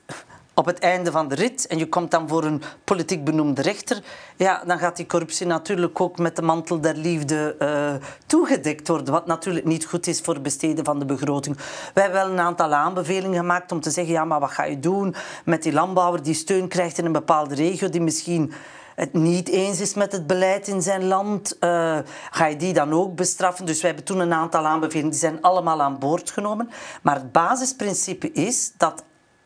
op 0.54 0.66
het 0.66 0.78
einde 0.78 1.10
van 1.10 1.28
de 1.28 1.34
rit 1.34 1.66
en 1.66 1.78
je 1.78 1.88
komt 1.88 2.10
dan 2.10 2.28
voor 2.28 2.44
een 2.44 2.62
politiek 2.84 3.24
benoemde 3.24 3.62
rechter, 3.62 4.02
ja, 4.36 4.62
dan 4.66 4.78
gaat 4.78 4.96
die 4.96 5.06
corruptie 5.06 5.46
natuurlijk 5.46 6.00
ook 6.00 6.18
met 6.18 6.36
de 6.36 6.42
mantel 6.42 6.80
der 6.80 6.96
liefde 6.96 7.56
uh, 7.58 8.08
toegedekt 8.26 8.88
worden, 8.88 9.12
wat 9.12 9.26
natuurlijk 9.26 9.66
niet 9.66 9.86
goed 9.86 10.06
is 10.06 10.20
voor 10.20 10.34
het 10.34 10.42
besteden 10.42 10.84
van 10.84 10.98
de 10.98 11.04
begroting. 11.04 11.56
Wij 11.94 12.02
hebben 12.02 12.22
wel 12.22 12.30
een 12.32 12.40
aantal 12.40 12.72
aanbevelingen 12.72 13.38
gemaakt 13.38 13.72
om 13.72 13.80
te 13.80 13.90
zeggen, 13.90 14.12
ja, 14.12 14.24
maar 14.24 14.40
wat 14.40 14.50
ga 14.50 14.64
je 14.64 14.80
doen 14.80 15.14
met 15.44 15.62
die 15.62 15.72
landbouwer 15.72 16.22
die 16.22 16.34
steun 16.34 16.68
krijgt 16.68 16.98
in 16.98 17.04
een 17.04 17.12
bepaalde 17.12 17.54
regio, 17.54 17.88
die 17.88 18.00
misschien 18.00 18.52
het 18.94 19.12
niet 19.12 19.48
eens 19.48 19.80
is 19.80 19.94
met 19.94 20.12
het 20.12 20.26
beleid 20.26 20.68
in 20.68 20.82
zijn 20.82 21.04
land, 21.04 21.56
uh, 21.60 21.98
ga 22.30 22.46
je 22.46 22.56
die 22.56 22.72
dan 22.72 22.92
ook 22.92 23.14
bestraffen? 23.14 23.66
Dus 23.66 23.80
wij 23.80 23.90
hebben 23.90 24.06
toen 24.06 24.20
een 24.20 24.32
aantal 24.32 24.66
aanbevelingen, 24.66 25.10
die 25.10 25.18
zijn 25.18 25.42
allemaal 25.42 25.82
aan 25.82 25.98
boord 25.98 26.30
genomen. 26.30 26.70
Maar 27.02 27.14
het 27.14 27.32
basisprincipe 27.32 28.32
is 28.32 28.72
dat 28.76 29.04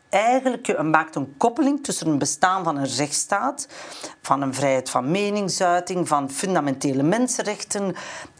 eigenlijk 0.09 0.83
maakt 0.83 1.15
een 1.15 1.33
koppeling 1.37 1.83
tussen 1.83 2.07
een 2.07 2.17
bestaan 2.17 2.63
van 2.63 2.77
een 2.77 2.95
rechtsstaat, 2.95 3.67
van 4.21 4.41
een 4.41 4.53
vrijheid 4.53 4.89
van 4.89 5.11
meningsuiting, 5.11 6.07
van 6.07 6.31
fundamentele 6.31 7.03
mensenrechten, 7.03 7.95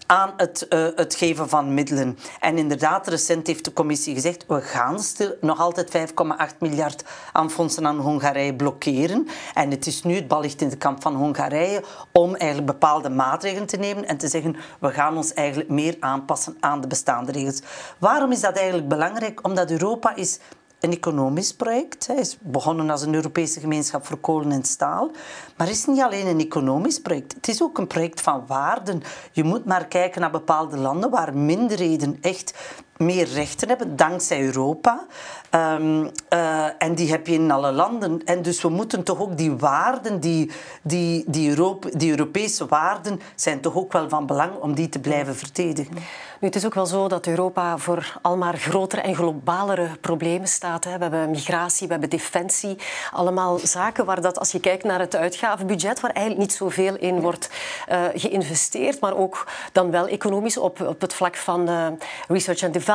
aan 0.09 0.33
het, 0.37 0.65
uh, 0.69 0.87
het 0.95 1.15
geven 1.15 1.49
van 1.49 1.73
middelen. 1.73 2.17
En 2.39 2.57
inderdaad, 2.57 3.07
recent 3.07 3.47
heeft 3.47 3.65
de 3.65 3.73
commissie 3.73 4.13
gezegd, 4.13 4.45
we 4.47 4.61
gaan 4.61 4.99
nog 5.41 5.59
altijd 5.59 6.11
5,8 6.51 6.57
miljard 6.59 7.03
aan 7.31 7.51
fondsen 7.51 7.87
aan 7.87 7.99
Hongarije 7.99 8.55
blokkeren. 8.55 9.27
En 9.53 9.71
het 9.71 9.87
is 9.87 10.03
nu 10.03 10.15
het 10.15 10.27
bal 10.27 10.41
ligt 10.41 10.61
in 10.61 10.69
de 10.69 10.77
kamp 10.77 11.01
van 11.01 11.15
Hongarije 11.15 11.83
om 12.11 12.35
eigenlijk 12.35 12.71
bepaalde 12.71 13.09
maatregelen 13.09 13.67
te 13.67 13.77
nemen 13.77 14.05
en 14.05 14.17
te 14.17 14.27
zeggen, 14.27 14.55
we 14.79 14.89
gaan 14.89 15.17
ons 15.17 15.33
eigenlijk 15.33 15.69
meer 15.69 15.97
aanpassen 15.99 16.57
aan 16.59 16.81
de 16.81 16.87
bestaande 16.87 17.31
regels. 17.31 17.61
Waarom 17.97 18.31
is 18.31 18.41
dat 18.41 18.55
eigenlijk 18.55 18.87
belangrijk? 18.87 19.45
Omdat 19.45 19.71
Europa 19.71 20.15
is 20.15 20.39
een 20.79 20.91
economisch 20.91 21.53
project. 21.53 22.07
Hij 22.07 22.15
is 22.15 22.37
begonnen 22.41 22.89
als 22.89 23.01
een 23.01 23.13
Europese 23.13 23.59
gemeenschap 23.59 24.05
voor 24.05 24.17
kolen 24.17 24.51
en 24.51 24.63
staal. 24.63 25.11
Maar 25.57 25.67
het 25.67 25.75
is 25.75 25.85
niet 25.85 26.01
alleen 26.01 26.27
een 26.27 26.39
economisch 26.39 27.01
project. 27.01 27.33
Het 27.33 27.47
is 27.47 27.63
ook 27.63 27.77
een 27.77 27.87
project 27.87 28.21
van 28.21 28.43
waarden. 28.47 29.01
Je 29.31 29.43
moet 29.43 29.65
maar 29.65 29.85
kijken 29.85 30.21
naar 30.21 30.31
bepaalde 30.31 30.77
landen 30.77 31.09
waar 31.09 31.37
minderheden 31.37 32.17
echt 32.21 32.53
meer 32.99 33.27
rechten 33.27 33.67
hebben, 33.67 33.95
dankzij 33.95 34.41
Europa. 34.41 35.05
Ehm, 35.49 36.07
eh, 36.29 36.65
en 36.77 36.95
die 36.95 37.11
heb 37.11 37.27
je 37.27 37.33
in 37.33 37.51
alle 37.51 37.71
landen. 37.71 38.21
En 38.25 38.41
dus 38.41 38.61
we 38.61 38.69
moeten 38.69 39.03
toch 39.03 39.19
ook 39.19 39.37
die 39.37 39.51
waarden, 39.51 40.19
die, 40.19 40.51
die, 40.81 41.23
die, 41.27 41.49
Europe, 41.49 41.97
die 41.97 42.09
Europese 42.09 42.65
waarden, 42.65 43.21
zijn 43.35 43.61
toch 43.61 43.75
ook 43.75 43.91
wel 43.93 44.09
van 44.09 44.25
belang 44.25 44.51
om 44.59 44.73
die 44.73 44.89
te 44.89 44.99
blijven 44.99 45.35
verdedigen. 45.35 45.93
Nu, 46.39 46.47
het 46.47 46.55
is 46.55 46.65
ook 46.65 46.73
wel 46.73 46.85
zo 46.85 47.07
dat 47.07 47.27
Europa 47.27 47.77
voor 47.77 48.19
al 48.21 48.37
maar 48.37 48.57
grotere 48.57 49.01
en 49.01 49.15
globalere 49.15 49.87
problemen 50.01 50.47
staat. 50.47 50.83
Hè. 50.83 50.95
We 50.97 51.01
hebben 51.01 51.29
migratie, 51.29 51.85
we 51.85 51.91
hebben 51.91 52.09
defensie. 52.09 52.77
Allemaal 53.11 53.57
zaken 53.57 54.05
waar 54.05 54.21
dat, 54.21 54.39
als 54.39 54.51
je 54.51 54.59
kijkt 54.59 54.83
naar 54.83 54.99
het 54.99 55.15
uitgavenbudget, 55.15 55.99
waar 55.99 56.11
eigenlijk 56.11 56.47
niet 56.47 56.57
zoveel 56.57 56.95
in 56.95 57.21
wordt 57.21 57.49
uh, 57.89 58.01
geïnvesteerd, 58.13 58.99
maar 58.99 59.15
ook 59.15 59.47
dan 59.71 59.91
wel 59.91 60.07
economisch 60.07 60.57
op, 60.57 60.81
op 60.81 61.01
het 61.01 61.13
vlak 61.13 61.35
van 61.35 61.69
uh, 61.69 61.87
research 62.27 62.63
and 62.63 62.73
development, 62.73 62.87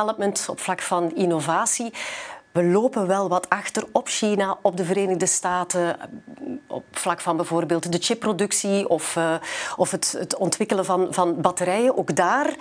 op 0.49 0.59
vlak 0.59 0.81
van 0.81 1.15
innovatie. 1.15 1.93
We 2.51 2.63
lopen 2.63 3.07
wel 3.07 3.29
wat 3.29 3.49
achter 3.49 3.83
op 3.91 4.07
China, 4.07 4.57
op 4.61 4.77
de 4.77 4.85
Verenigde 4.85 5.25
Staten, 5.25 5.97
op 6.67 6.83
vlak 6.91 7.21
van 7.21 7.35
bijvoorbeeld 7.35 7.91
de 7.91 7.97
chipproductie 8.01 8.89
of, 8.89 9.15
uh, 9.15 9.35
of 9.75 9.91
het, 9.91 10.15
het 10.19 10.35
ontwikkelen 10.35 10.85
van, 10.85 11.07
van 11.09 11.41
batterijen. 11.41 11.97
Ook 11.97 12.15
daar 12.15 12.55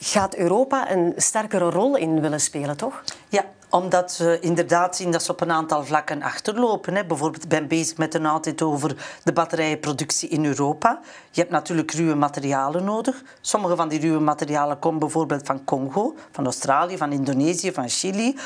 gaat 0.00 0.36
Europa 0.36 0.90
een 0.90 1.12
sterkere 1.16 1.70
rol 1.70 1.96
in 1.96 2.20
willen 2.20 2.40
spelen, 2.40 2.76
toch? 2.76 3.02
Ja, 3.28 3.44
omdat 3.70 4.12
ze 4.12 4.38
inderdaad 4.40 4.96
zien 4.96 5.10
dat 5.10 5.22
ze 5.22 5.32
op 5.32 5.40
een 5.40 5.50
aantal 5.50 5.84
vlakken 5.84 6.22
achterlopen. 6.22 7.06
Bijvoorbeeld, 7.06 7.42
ik 7.42 7.48
ben 7.48 7.68
bezig 7.68 7.96
met 7.96 8.14
een 8.14 8.26
audit 8.26 8.62
over 8.62 9.18
de 9.22 9.32
batterijenproductie 9.32 10.28
in 10.28 10.44
Europa. 10.44 11.00
Je 11.30 11.40
hebt 11.40 11.52
natuurlijk 11.52 11.90
ruwe 11.90 12.14
materialen 12.14 12.84
nodig. 12.84 13.22
Sommige 13.40 13.76
van 13.76 13.88
die 13.88 14.00
ruwe 14.00 14.20
materialen 14.20 14.78
komen 14.78 14.98
bijvoorbeeld 14.98 15.46
van 15.46 15.64
Congo, 15.64 16.14
van 16.30 16.44
Australië, 16.44 16.96
van 16.96 17.12
Indonesië, 17.12 17.72
van 17.72 17.88
Chili. 17.88 18.36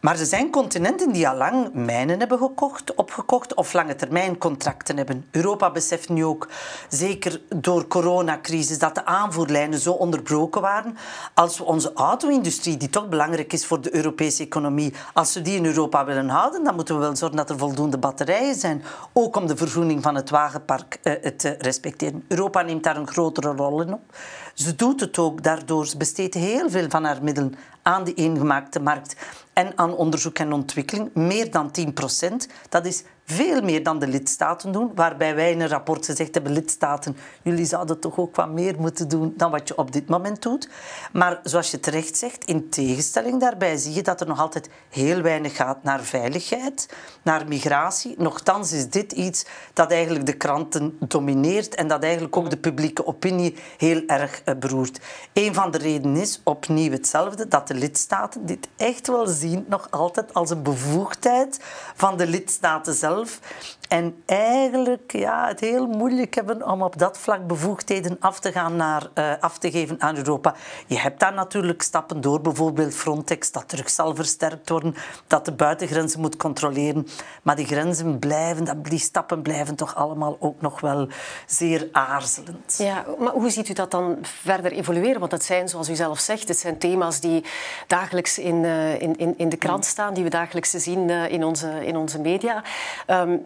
Maar 0.00 0.18
er 0.18 0.26
zijn 0.26 0.50
continenten 0.50 1.12
die 1.12 1.28
al 1.28 1.36
lang 1.36 1.70
mijnen 1.72 2.18
hebben 2.18 2.38
gekocht, 2.38 2.94
opgekocht 2.94 3.54
of 3.54 3.72
lange 3.72 3.96
termijn 3.96 4.38
contracten 4.38 4.96
hebben. 4.96 5.26
Europa 5.30 5.70
beseft 5.70 6.08
nu 6.08 6.24
ook, 6.24 6.48
zeker 6.88 7.40
door 7.56 7.80
de 7.80 7.86
coronacrisis, 7.86 8.78
dat 8.78 8.94
de 8.94 9.04
aanvoerlijnen 9.04 9.78
zo 9.78 9.92
onderbroken 9.92 10.60
waren. 10.60 10.96
Als 11.34 11.58
we 11.58 11.64
onze 11.64 11.92
auto-industrie, 11.92 12.76
die 12.76 12.90
toch 12.90 13.08
belangrijk 13.08 13.52
is 13.52 13.66
voor 13.66 13.80
de 13.80 13.94
Europese 13.94 14.42
economie, 14.42 14.94
als 15.14 15.34
we 15.34 15.42
die 15.42 15.56
in 15.56 15.66
Europa 15.66 16.04
willen 16.04 16.28
houden, 16.28 16.64
dan 16.64 16.74
moeten 16.74 16.94
we 16.94 17.00
wel 17.00 17.16
zorgen 17.16 17.36
dat 17.36 17.50
er 17.50 17.58
voldoende 17.58 17.98
batterijen 17.98 18.54
zijn. 18.54 18.82
Ook 19.12 19.36
om 19.36 19.46
de 19.46 19.56
vergroening 19.56 20.02
van 20.02 20.14
het 20.14 20.30
wagenpark 20.30 20.98
eh, 21.02 21.12
te 21.12 21.56
respecteren. 21.58 22.24
Europa 22.28 22.62
neemt 22.62 22.84
daar 22.84 22.96
een 22.96 23.08
grotere 23.08 23.52
rol 23.52 23.82
in 23.82 23.92
op. 23.92 24.16
Ze 24.54 24.74
doet 24.74 25.00
het 25.00 25.18
ook 25.18 25.42
daardoor. 25.42 25.88
Besteedt 25.98 26.34
heel 26.34 26.70
veel 26.70 26.86
van 26.88 27.04
haar 27.04 27.22
middelen 27.22 27.54
aan 27.86 28.04
de 28.04 28.14
eengemaakte 28.14 28.80
markt 28.80 29.16
en 29.52 29.72
aan 29.74 29.96
onderzoek 29.96 30.38
en 30.38 30.52
ontwikkeling. 30.52 31.10
Meer 31.14 31.50
dan 31.50 31.70
10 31.70 31.92
procent. 31.92 32.48
Dat 32.68 32.86
is 32.86 33.04
veel 33.26 33.62
meer 33.62 33.82
dan 33.82 33.98
de 33.98 34.06
lidstaten 34.06 34.72
doen. 34.72 34.92
Waarbij 34.94 35.34
wij 35.34 35.50
in 35.50 35.60
een 35.60 35.68
rapport 35.68 36.04
gezegd 36.04 36.34
hebben, 36.34 36.52
lidstaten, 36.52 37.16
jullie 37.42 37.64
zouden 37.64 38.00
toch 38.00 38.18
ook 38.18 38.36
wat 38.36 38.50
meer 38.50 38.74
moeten 38.78 39.08
doen 39.08 39.34
dan 39.36 39.50
wat 39.50 39.68
je 39.68 39.78
op 39.78 39.92
dit 39.92 40.08
moment 40.08 40.42
doet. 40.42 40.68
Maar 41.12 41.40
zoals 41.42 41.70
je 41.70 41.80
terecht 41.80 42.16
zegt, 42.16 42.44
in 42.44 42.68
tegenstelling 42.68 43.40
daarbij 43.40 43.76
zie 43.76 43.94
je 43.94 44.02
dat 44.02 44.20
er 44.20 44.26
nog 44.26 44.40
altijd 44.40 44.70
heel 44.88 45.20
weinig 45.20 45.56
gaat 45.56 45.82
naar 45.82 46.02
veiligheid, 46.02 46.88
naar 47.22 47.48
migratie. 47.48 48.14
Nochtans 48.18 48.72
is 48.72 48.90
dit 48.90 49.12
iets 49.12 49.46
dat 49.72 49.90
eigenlijk 49.90 50.26
de 50.26 50.36
kranten 50.36 50.96
domineert 51.00 51.74
en 51.74 51.88
dat 51.88 52.02
eigenlijk 52.02 52.36
ook 52.36 52.50
de 52.50 52.58
publieke 52.58 53.06
opinie 53.06 53.56
heel 53.76 54.02
erg 54.06 54.42
eh, 54.44 54.54
beroert. 54.54 55.00
Een 55.32 55.54
van 55.54 55.70
de 55.70 55.78
redenen 55.78 56.20
is 56.20 56.40
opnieuw 56.44 56.90
hetzelfde, 56.90 57.48
dat 57.48 57.68
de 57.68 57.74
lidstaten 57.76 58.46
dit 58.46 58.68
echt 58.76 59.06
wel 59.06 59.26
zien 59.26 59.64
nog 59.68 59.90
altijd 59.90 60.34
als 60.34 60.50
een 60.50 60.62
bevoegdheid 60.62 61.60
van 61.94 62.16
de 62.16 62.26
lidstaten 62.26 62.94
zelf 62.94 63.40
en 63.88 64.22
eigenlijk 64.26 65.12
ja, 65.12 65.46
het 65.48 65.60
heel 65.60 65.86
moeilijk 65.86 66.34
hebben 66.34 66.70
om 66.70 66.82
op 66.82 66.98
dat 66.98 67.18
vlak 67.18 67.46
bevoegdheden 67.46 68.16
af 68.20 68.40
te, 68.40 68.52
gaan 68.52 68.76
naar, 68.76 69.08
uh, 69.14 69.32
af 69.40 69.58
te 69.58 69.70
geven 69.70 70.00
aan 70.00 70.16
Europa. 70.16 70.54
Je 70.86 70.98
hebt 70.98 71.20
daar 71.20 71.34
natuurlijk 71.34 71.82
stappen 71.82 72.20
door, 72.20 72.40
bijvoorbeeld 72.40 72.94
Frontex, 72.94 73.52
dat 73.52 73.68
terug 73.68 73.90
zal 73.90 74.14
versterkt 74.14 74.68
worden, 74.68 74.94
dat 75.26 75.44
de 75.44 75.52
buitengrenzen 75.52 76.20
moet 76.20 76.36
controleren. 76.36 77.06
Maar 77.42 77.56
die 77.56 77.66
grenzen 77.66 78.18
blijven, 78.18 78.82
die 78.82 78.98
stappen 78.98 79.42
blijven 79.42 79.74
toch 79.74 79.94
allemaal 79.94 80.36
ook 80.40 80.60
nog 80.60 80.80
wel 80.80 81.08
zeer 81.46 81.88
aarzelend. 81.92 82.74
Ja, 82.78 83.04
maar 83.18 83.32
hoe 83.32 83.50
ziet 83.50 83.68
u 83.68 83.72
dat 83.72 83.90
dan 83.90 84.18
verder 84.22 84.72
evolueren? 84.72 85.20
Want 85.20 85.32
het 85.32 85.44
zijn, 85.44 85.68
zoals 85.68 85.88
u 85.88 85.94
zelf 85.94 86.18
zegt, 86.18 86.48
het 86.48 86.58
zijn 86.58 86.78
thema's 86.78 87.20
die 87.20 87.44
dagelijks 87.86 88.38
in, 88.38 88.64
uh, 88.64 89.00
in, 89.00 89.16
in, 89.16 89.34
in 89.36 89.48
de 89.48 89.56
krant 89.56 89.84
staan, 89.84 90.14
die 90.14 90.24
we 90.24 90.30
dagelijks 90.30 90.70
zien 90.70 91.08
uh, 91.08 91.30
in, 91.30 91.44
onze, 91.44 91.86
in 91.86 91.96
onze 91.96 92.20
media. 92.20 92.62
Um, 93.06 93.42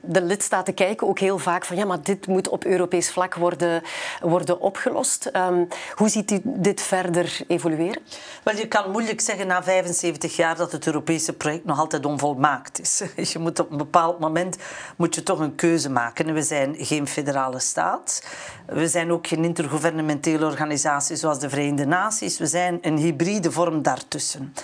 de 0.00 0.22
lidstaten 0.22 0.74
kijken 0.74 1.06
ook 1.06 1.18
heel 1.18 1.38
vaak 1.38 1.64
van 1.64 1.76
ja, 1.76 1.84
maar 1.84 2.02
dit 2.02 2.26
moet 2.26 2.48
op 2.48 2.64
Europees 2.64 3.10
vlak 3.10 3.34
worden, 3.34 3.82
worden 4.20 4.60
opgelost. 4.60 5.30
Um, 5.32 5.68
hoe 5.94 6.08
ziet 6.08 6.30
u 6.30 6.40
dit 6.44 6.82
verder 6.82 7.38
evolueren? 7.48 8.02
Wel, 8.42 8.56
je 8.56 8.68
kan 8.68 8.90
moeilijk 8.90 9.20
zeggen 9.20 9.46
na 9.46 9.62
75 9.62 10.36
jaar 10.36 10.56
dat 10.56 10.72
het 10.72 10.86
Europese 10.86 11.32
project 11.32 11.64
nog 11.64 11.78
altijd 11.78 12.06
onvolmaakt 12.06 12.80
is. 12.80 13.02
Je 13.32 13.38
moet 13.38 13.58
op 13.58 13.70
een 13.70 13.76
bepaald 13.76 14.18
moment 14.18 14.56
moet 14.96 15.14
je 15.14 15.22
toch 15.22 15.38
een 15.38 15.54
keuze 15.54 15.90
maken. 15.90 16.34
We 16.34 16.42
zijn 16.42 16.74
geen 16.78 17.06
federale 17.06 17.58
staat. 17.58 18.22
We 18.66 18.88
zijn 18.88 19.12
ook 19.12 19.26
geen 19.26 19.44
intergouvernementele 19.44 20.46
organisatie 20.46 21.16
zoals 21.16 21.38
de 21.38 21.48
Verenigde 21.48 21.86
Naties. 21.86 22.38
We 22.38 22.46
zijn 22.46 22.78
een 22.82 22.98
hybride 23.14 23.52
vorm 23.52 23.82
daartussen. 23.82 24.54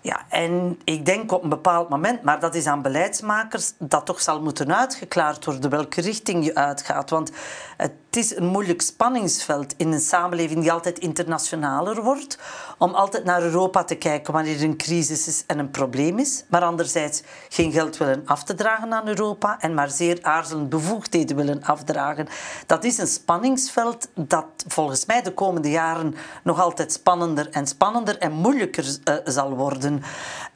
Ja, 0.00 0.20
en 0.28 0.80
ik 0.84 1.06
denk 1.06 1.32
op 1.32 1.42
een 1.42 1.48
bepaald 1.48 1.88
moment, 1.88 2.22
maar 2.22 2.40
dat 2.40 2.54
is 2.54 2.66
aan 2.66 2.82
beleidsmakers, 2.82 3.72
dat 3.78 4.06
toch 4.06 4.20
zal 4.20 4.42
moeten 4.42 4.76
uitgeklaard 4.76 5.44
worden 5.44 5.70
welke 5.70 6.00
richting 6.00 6.44
je 6.44 6.54
uitgaat. 6.54 7.10
Want 7.10 7.30
het 7.76 7.92
is 8.16 8.36
een 8.36 8.46
moeilijk 8.46 8.82
spanningsveld 8.82 9.74
in 9.76 9.92
een 9.92 10.00
samenleving 10.00 10.60
die 10.60 10.72
altijd 10.72 10.98
internationaler 10.98 12.02
wordt, 12.02 12.38
om 12.78 12.94
altijd 12.94 13.24
naar 13.24 13.42
Europa 13.42 13.84
te 13.84 13.94
kijken 13.94 14.32
wanneer 14.32 14.56
er 14.56 14.62
een 14.62 14.76
crisis 14.76 15.26
is 15.26 15.44
en 15.46 15.58
een 15.58 15.70
probleem 15.70 16.18
is, 16.18 16.44
maar 16.48 16.62
anderzijds 16.62 17.22
geen 17.48 17.72
geld 17.72 17.96
willen 17.96 18.22
af 18.24 18.44
te 18.44 18.54
dragen 18.54 18.92
aan 18.92 19.08
Europa 19.08 19.60
en 19.60 19.74
maar 19.74 19.90
zeer 19.90 20.18
aarzelend 20.22 20.68
bevoegdheden 20.68 21.36
willen 21.36 21.62
afdragen. 21.62 22.26
Dat 22.66 22.84
is 22.84 22.98
een 22.98 23.06
spanningsveld 23.06 24.08
dat 24.14 24.46
volgens 24.68 25.06
mij 25.06 25.22
de 25.22 25.34
komende 25.34 25.70
jaren 25.70 26.14
nog 26.42 26.60
altijd 26.60 26.92
spannender 26.92 27.50
en 27.50 27.66
spannender 27.66 28.18
en 28.18 28.32
moeilijker 28.32 28.84
uh, 28.84 29.14
zal 29.24 29.56
worden. 29.56 30.02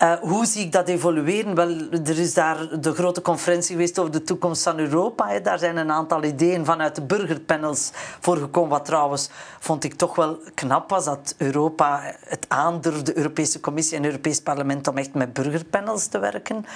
Uh, 0.03 0.13
hoe 0.13 0.47
zie 0.47 0.65
ik 0.65 0.73
dat 0.73 0.89
evolueren? 0.89 1.55
Wel, 1.55 1.69
er 1.91 2.19
is 2.19 2.35
daar 2.35 2.81
de 2.81 2.95
grote 2.95 3.23
conferentie 3.23 3.73
geweest 3.73 3.99
over 3.99 4.13
de 4.13 4.23
toekomst 4.23 4.63
van 4.63 4.79
Europa. 4.79 5.29
Hè. 5.29 5.41
Daar 5.41 5.59
zijn 5.59 5.77
een 5.77 5.93
aantal 5.93 6.25
ideeën 6.25 6.65
vanuit 6.65 6.95
de 6.95 7.03
burgerpanels 7.03 7.47
voor 8.21 8.37
gekomen. 8.37 8.71
Wat 8.71 8.85
trouwens 8.85 9.29
vond 9.61 9.85
ik 9.85 9.95
toch 9.95 10.15
wel 10.15 10.39
knap 10.55 10.91
was 10.91 11.05
dat 11.05 11.35
Europa 11.39 12.15
het 12.25 12.45
aandurfde, 12.49 13.03
de 13.03 13.17
Europese 13.17 13.61
Commissie 13.61 13.97
en 13.97 14.03
het 14.03 14.11
Europees 14.11 14.41
Parlement, 14.41 14.89
om 14.89 14.99
echt 14.99 15.15
met 15.15 15.33
burgerpanels 15.33 16.07
te 16.07 16.19
werken. 16.19 16.67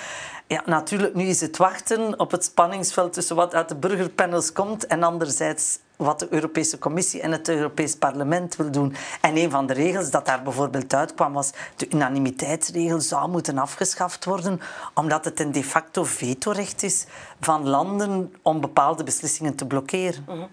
Ja, 0.46 0.62
natuurlijk, 0.66 1.14
nu 1.14 1.24
is 1.24 1.40
het 1.40 1.56
wachten 1.56 2.18
op 2.18 2.30
het 2.30 2.44
spanningsveld 2.44 3.12
tussen 3.12 3.36
wat 3.36 3.54
uit 3.54 3.68
de 3.68 3.76
burgerpanels 3.76 4.52
komt 4.52 4.86
en 4.86 5.02
anderzijds 5.02 5.78
wat 6.04 6.18
de 6.18 6.26
Europese 6.30 6.78
Commissie 6.78 7.20
en 7.20 7.32
het 7.32 7.48
Europees 7.48 7.96
Parlement 7.96 8.56
wil 8.56 8.70
doen. 8.70 8.94
En 9.20 9.36
een 9.36 9.50
van 9.50 9.66
de 9.66 9.72
regels 9.72 10.10
dat 10.10 10.26
daar 10.26 10.42
bijvoorbeeld 10.42 10.94
uitkwam 10.94 11.32
was 11.32 11.50
de 11.76 11.88
unanimiteitsregel 11.90 13.00
zou 13.00 13.30
moeten 13.30 13.58
afgeschaft 13.58 14.24
worden, 14.24 14.60
omdat 14.94 15.24
het 15.24 15.40
een 15.40 15.52
de 15.52 15.64
facto 15.64 16.04
vetorecht 16.04 16.82
is 16.82 17.06
van 17.40 17.68
landen 17.68 18.34
om 18.42 18.60
bepaalde 18.60 19.04
beslissingen 19.04 19.54
te 19.54 19.66
blokkeren. 19.66 20.24
Mhm. 20.26 20.46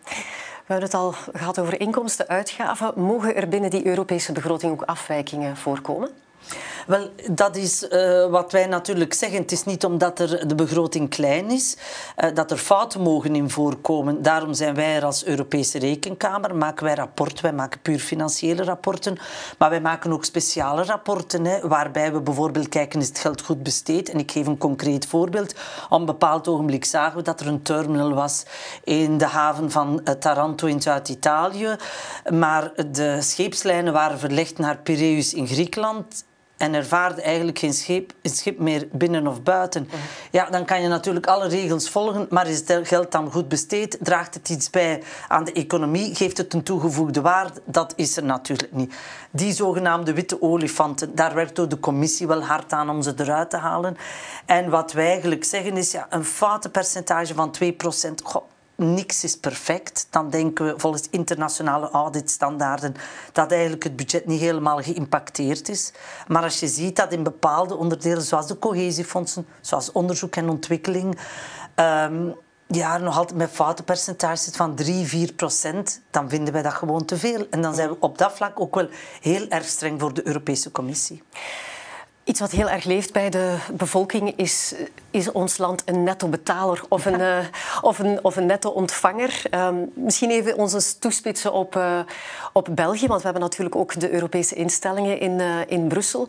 We 0.70 0.76
hebben 0.76 0.90
het 0.90 1.00
al 1.00 1.12
gehad 1.34 1.60
over 1.60 1.80
inkomsten, 1.80 2.28
uitgaven. 2.28 2.94
Mogen 2.96 3.36
er 3.36 3.48
binnen 3.48 3.70
die 3.70 3.86
Europese 3.86 4.32
begroting 4.32 4.72
ook 4.72 4.82
afwijkingen 4.82 5.58
voorkomen? 5.58 6.10
Wel, 6.88 7.10
dat 7.32 7.56
is 7.56 7.84
uh, 7.84 8.30
wat 8.30 8.52
wij 8.52 8.66
natuurlijk 8.66 9.14
zeggen. 9.14 9.40
Het 9.40 9.52
is 9.52 9.64
niet 9.64 9.86
omdat 9.86 10.20
er 10.20 10.48
de 10.48 10.56
begroting 10.56 11.10
klein 11.10 11.52
is, 11.52 11.78
uh, 12.18 12.30
dat 12.34 12.52
er 12.52 12.58
fouten 12.58 13.02
mogen 13.02 13.36
in 13.36 13.50
voorkomen. 13.50 14.22
Daarom 14.22 14.54
zijn 14.54 14.76
wij 14.76 14.96
er 14.96 15.06
als 15.06 15.26
Europese 15.26 15.80
Rekenkamer. 15.80 16.56
Maken 16.56 16.86
wij 16.86 16.94
rapporten, 16.94 17.44
wij 17.44 17.54
maken 17.54 17.82
puur 17.82 18.00
financiële 18.00 18.64
rapporten. 18.64 19.18
Maar 19.58 19.70
wij 19.70 19.82
maken 19.82 20.14
ook 20.14 20.26
speciale 20.26 20.84
rapporten, 20.84 21.46
hè, 21.46 21.68
waarbij 21.68 22.14
we 22.14 22.22
bijvoorbeeld 22.22 22.70
kijken, 22.70 23.00
is 23.00 23.08
het 23.08 23.20
geld 23.20 23.42
goed 23.42 23.64
besteed? 23.64 24.10
En 24.10 24.20
ik 24.20 24.32
geef 24.32 24.48
een 24.48 24.58
concreet 24.58 25.06
voorbeeld. 25.06 25.56
Op 25.90 26.00
een 26.00 26.06
bepaald 26.06 26.48
ogenblik 26.48 26.86
zagen 26.86 27.18
we 27.18 27.24
dat 27.24 27.40
er 27.40 27.48
een 27.48 27.62
terminal 27.62 28.14
was 28.14 28.46
in 28.84 29.18
de 29.18 29.26
haven 29.26 29.72
van 29.72 30.02
uh, 30.04 30.14
Taranto 30.14 30.68
in 30.68 30.82
Zuid-Italië. 30.82 31.76
Maar 32.34 32.72
de 32.92 33.22
scheepslijnen 33.22 33.94
waren 33.94 34.20
verlegd 34.20 34.58
naar 34.58 34.78
Piraeus 34.78 35.34
in 35.34 35.48
Griekenland 35.48 36.28
en 36.60 36.74
er 36.74 36.86
vaarde 36.86 37.22
eigenlijk 37.22 37.60
geen 37.60 37.74
schip, 37.74 38.14
schip 38.24 38.60
meer 38.60 38.88
binnen 38.92 39.28
of 39.28 39.44
buiten. 39.44 39.90
Ja, 40.32 40.50
dan 40.50 40.66
kan 40.66 40.82
je 40.82 40.88
natuurlijk 40.88 41.28
alle 41.28 41.48
regels 41.48 41.90
volgen, 41.90 42.28
maar 42.30 42.48
is 42.48 42.64
het 42.68 42.88
geld 42.88 43.12
dan 43.12 43.32
goed 43.32 43.48
besteed? 43.48 43.98
Draagt 44.02 44.34
het 44.34 44.50
iets 44.50 44.70
bij 44.70 45.04
aan 45.28 45.44
de 45.44 45.52
economie? 45.52 46.16
Geeft 46.16 46.38
het 46.38 46.54
een 46.54 46.64
toegevoegde 46.64 47.22
waarde? 47.22 47.62
Dat 47.66 47.94
is 47.96 48.18
er 48.18 48.24
natuurlijk 48.24 48.72
niet. 48.72 48.94
Die 49.32 49.54
zogenaamde 49.54 50.14
witte 50.14 50.42
olifanten, 50.42 51.16
daar 51.16 51.34
werkt 51.34 51.56
door 51.56 51.70
de 51.70 51.80
commissie 51.80 52.28
wel 52.28 52.44
hard 52.44 52.74
aan 52.74 52.90
om 52.90 53.02
ze 53.02 53.14
eruit 53.18 53.50
te 53.50 53.58
halen. 53.58 53.98
En 54.46 54.70
wat 54.70 54.94
wij 54.94 55.08
eigenlijk 55.08 55.44
zeggen 55.44 55.78
is, 55.78 55.92
ja, 55.92 56.08
een 56.10 56.26
foutenpercentage 56.26 57.34
van 57.34 57.56
2%, 57.64 58.24
goh, 58.24 58.44
niks 58.80 59.24
is 59.24 59.38
perfect, 59.38 60.08
dan 60.10 60.30
denken 60.30 60.66
we 60.66 60.74
volgens 60.78 61.08
internationale 61.10 61.90
auditstandaarden 61.90 62.96
dat 63.32 63.52
eigenlijk 63.52 63.84
het 63.84 63.96
budget 63.96 64.26
niet 64.26 64.40
helemaal 64.40 64.82
geïmpacteerd 64.82 65.70
is. 65.70 65.92
Maar 66.28 66.44
als 66.44 66.60
je 66.60 66.68
ziet 66.68 66.96
dat 66.96 67.12
in 67.12 67.24
bepaalde 67.24 67.76
onderdelen, 67.76 68.22
zoals 68.22 68.48
de 68.48 68.60
cohesiefondsen, 68.60 69.48
zoals 69.62 69.92
onderzoek 69.92 70.36
en 70.36 70.50
ontwikkeling, 70.50 71.18
um, 71.76 72.36
ja, 72.68 72.98
nog 72.98 73.18
altijd 73.18 73.38
met 73.38 73.50
foutenpercentages 73.50 74.56
van 74.56 74.76
3, 74.76 75.06
4 75.06 75.34
procent, 75.34 76.02
dan 76.12 76.30
vinden 76.30 76.54
wij 76.54 76.62
dat 76.62 76.74
gewoon 76.74 77.06
te 77.06 77.18
veel. 77.18 77.48
En 77.50 77.62
dan 77.62 77.76
zijn 77.76 77.90
we 77.90 77.96
op 78.00 78.18
dat 78.18 78.34
vlak 78.34 78.60
ook 78.60 78.76
wel 78.76 78.90
heel 79.22 79.48
erg 79.48 79.66
streng 79.66 80.00
voor 80.00 80.14
de 80.14 80.28
Europese 80.28 80.72
Commissie. 80.72 81.24
Iets 82.30 82.40
wat 82.40 82.52
heel 82.52 82.70
erg 82.70 82.84
leeft 82.84 83.14
bij 83.14 83.30
de 83.30 83.58
bevolking 83.74 84.34
is, 84.36 84.74
is 85.12 85.32
ons 85.32 85.58
land 85.58 85.82
een 85.86 86.04
netto-betaler 86.04 86.82
of 86.90 87.06
een, 87.06 87.20
uh, 87.20 87.38
of 87.82 88.00
een, 88.00 88.24
of 88.24 88.36
een 88.36 88.46
netto-ontvanger. 88.46 89.42
Um, 89.52 89.92
misschien 89.96 90.30
even 90.30 90.58
ons 90.58 90.94
toespitsen 90.94 91.54
op, 91.54 91.76
uh, 91.76 92.00
op 92.54 92.68
België, 92.72 93.08
want 93.08 93.20
we 93.20 93.26
hebben 93.26 93.42
natuurlijk 93.42 93.76
ook 93.76 94.00
de 94.00 94.12
Europese 94.12 94.56
instellingen 94.56 95.20
in, 95.20 95.40
uh, 95.40 95.56
in 95.68 95.88
Brussel. 95.88 96.28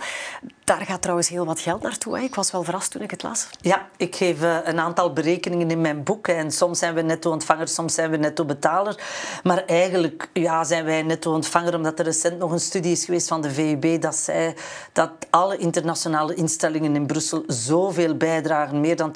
Daar 0.64 0.80
gaat 0.80 1.02
trouwens 1.02 1.28
heel 1.28 1.44
wat 1.44 1.60
geld 1.60 1.82
naartoe. 1.82 2.16
Hè? 2.16 2.22
Ik 2.22 2.34
was 2.34 2.50
wel 2.50 2.62
verrast 2.62 2.90
toen 2.90 3.02
ik 3.02 3.10
het 3.10 3.22
las. 3.22 3.48
Ja, 3.60 3.88
ik 3.96 4.16
geef 4.16 4.40
een 4.64 4.80
aantal 4.80 5.12
berekeningen 5.12 5.70
in 5.70 5.80
mijn 5.80 6.02
boek. 6.02 6.28
En 6.28 6.50
soms 6.50 6.78
zijn 6.78 6.94
we 6.94 7.02
netto-ontvanger, 7.02 7.68
soms 7.68 7.94
zijn 7.94 8.10
we 8.10 8.16
netto-betaler. 8.16 9.02
Maar 9.42 9.64
eigenlijk 9.64 10.28
ja, 10.32 10.64
zijn 10.64 10.84
wij 10.84 11.02
netto-ontvanger 11.02 11.74
omdat 11.74 11.98
er 11.98 12.04
recent 12.04 12.38
nog 12.38 12.52
een 12.52 12.60
studie 12.60 12.92
is 12.92 13.04
geweest 13.04 13.28
van 13.28 13.40
de 13.40 13.50
VUB 13.50 14.00
dat 14.00 14.16
zei 14.16 14.54
dat 14.92 15.10
alle 15.30 15.56
internationale 15.56 15.88
internationale 15.90 16.34
instellingen 16.34 16.94
in 16.94 17.06
Brussel 17.06 17.42
zoveel 17.46 18.16
bijdragen, 18.16 18.80
meer 18.80 18.96
dan 18.96 19.12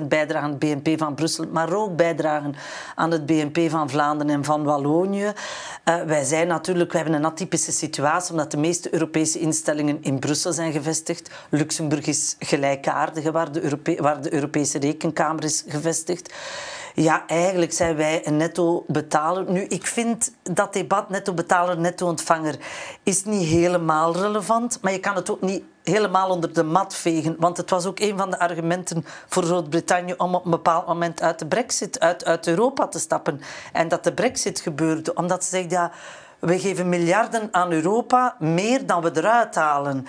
20% 0.00 0.02
bijdragen 0.08 0.44
aan 0.44 0.50
het 0.50 0.58
BNP 0.58 0.98
van 0.98 1.14
Brussel, 1.14 1.44
maar 1.52 1.74
ook 1.74 1.96
bijdragen 1.96 2.54
aan 2.94 3.10
het 3.10 3.26
BNP 3.26 3.70
van 3.70 3.90
Vlaanderen 3.90 4.32
en 4.32 4.44
van 4.44 4.64
Wallonië. 4.64 5.32
Uh, 5.84 6.02
wij 6.02 6.24
zijn 6.24 6.46
natuurlijk, 6.46 6.92
we 6.92 6.98
hebben 6.98 7.14
een 7.14 7.24
atypische 7.24 7.72
situatie, 7.72 8.30
omdat 8.30 8.50
de 8.50 8.56
meeste 8.56 8.92
Europese 8.92 9.38
instellingen 9.38 9.98
in 10.00 10.18
Brussel 10.18 10.52
zijn 10.52 10.72
gevestigd. 10.72 11.30
Luxemburg 11.50 12.06
is 12.06 12.36
gelijkaardig, 12.38 13.30
waar 13.30 13.52
de, 13.52 13.96
waar 14.00 14.22
de 14.22 14.32
Europese 14.32 14.78
Rekenkamer 14.78 15.44
is 15.44 15.64
gevestigd. 15.68 16.34
Ja, 16.94 17.26
eigenlijk 17.26 17.72
zijn 17.72 17.96
wij 17.96 18.26
een 18.26 18.36
netto-betaler. 18.36 19.50
Nu, 19.50 19.60
ik 19.60 19.86
vind 19.86 20.32
dat 20.42 20.72
debat 20.72 21.08
netto-betaler, 21.10 21.78
netto-ontvanger 21.78 22.56
is 23.02 23.24
niet 23.24 23.48
helemaal 23.48 24.16
relevant, 24.16 24.78
maar 24.82 24.92
je 24.92 25.00
kan 25.00 25.14
het 25.14 25.30
ook 25.30 25.40
niet 25.40 25.62
helemaal 25.88 26.30
onder 26.30 26.52
de 26.52 26.62
mat 26.62 26.94
vegen. 26.94 27.36
Want 27.38 27.56
het 27.56 27.70
was 27.70 27.86
ook 27.86 28.00
een 28.00 28.16
van 28.16 28.30
de 28.30 28.38
argumenten 28.38 29.04
voor 29.28 29.42
Groot-Brittannië 29.42 30.14
om 30.16 30.34
op 30.34 30.44
een 30.44 30.50
bepaald 30.50 30.86
moment 30.86 31.22
uit 31.22 31.38
de 31.38 31.46
brexit, 31.46 32.00
uit, 32.00 32.24
uit 32.24 32.46
Europa 32.46 32.88
te 32.88 32.98
stappen. 32.98 33.40
En 33.72 33.88
dat 33.88 34.04
de 34.04 34.12
brexit 34.12 34.60
gebeurde, 34.60 35.14
omdat 35.14 35.44
ze 35.44 35.50
zeggen, 35.50 35.70
ja, 35.70 35.90
we 36.38 36.58
geven 36.58 36.88
miljarden 36.88 37.48
aan 37.50 37.72
Europa, 37.72 38.36
meer 38.38 38.86
dan 38.86 39.02
we 39.02 39.10
eruit 39.14 39.54
halen. 39.54 40.06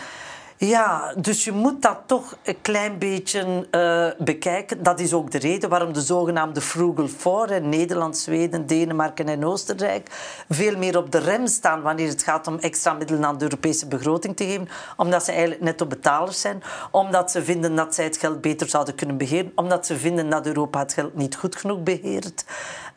Ja, 0.60 1.14
dus 1.18 1.44
je 1.44 1.52
moet 1.52 1.82
dat 1.82 2.00
toch 2.06 2.38
een 2.44 2.62
klein 2.62 2.98
beetje 2.98 3.68
uh, 3.72 4.26
bekijken. 4.26 4.84
Dat 4.84 5.00
is 5.00 5.14
ook 5.14 5.32
de 5.32 5.38
reden 5.38 5.70
waarom 5.70 5.94
de 5.94 6.02
zogenaamde 6.02 6.62
Frugal 6.62 7.08
Four, 7.08 7.62
Nederland, 7.62 8.18
Zweden, 8.18 8.68
Denemarken 8.68 9.28
en 9.28 9.46
Oostenrijk, 9.46 10.10
veel 10.50 10.78
meer 10.78 10.98
op 10.98 11.12
de 11.12 11.18
rem 11.18 11.48
staan 11.48 11.82
wanneer 11.82 12.08
het 12.08 12.24
gaat 12.24 12.48
om 12.48 12.58
extra 12.58 12.94
middelen 12.94 13.26
aan 13.26 13.38
de 13.38 13.44
Europese 13.44 13.88
begroting 13.88 14.36
te 14.36 14.44
geven. 14.46 14.70
Omdat 14.96 15.24
ze 15.24 15.32
eigenlijk 15.32 15.62
netto 15.62 15.86
betalers 15.86 16.42
zijn. 16.42 16.64
Omdat 16.92 17.32
ze 17.32 17.44
vinden 17.44 17.76
dat 17.76 17.96
zij 17.96 18.04
het 18.04 18.18
geld 18.18 18.42
beter 18.42 18.70
zouden 18.70 18.96
kunnen 18.96 19.18
beheren. 19.18 19.52
Omdat 19.56 19.86
ze 19.86 19.98
vinden 19.98 20.30
dat 20.30 20.46
Europa 20.46 20.80
het 20.80 20.94
geld 20.94 21.16
niet 21.16 21.36
goed 21.36 21.56
genoeg 21.56 21.84
beheert. 21.84 22.46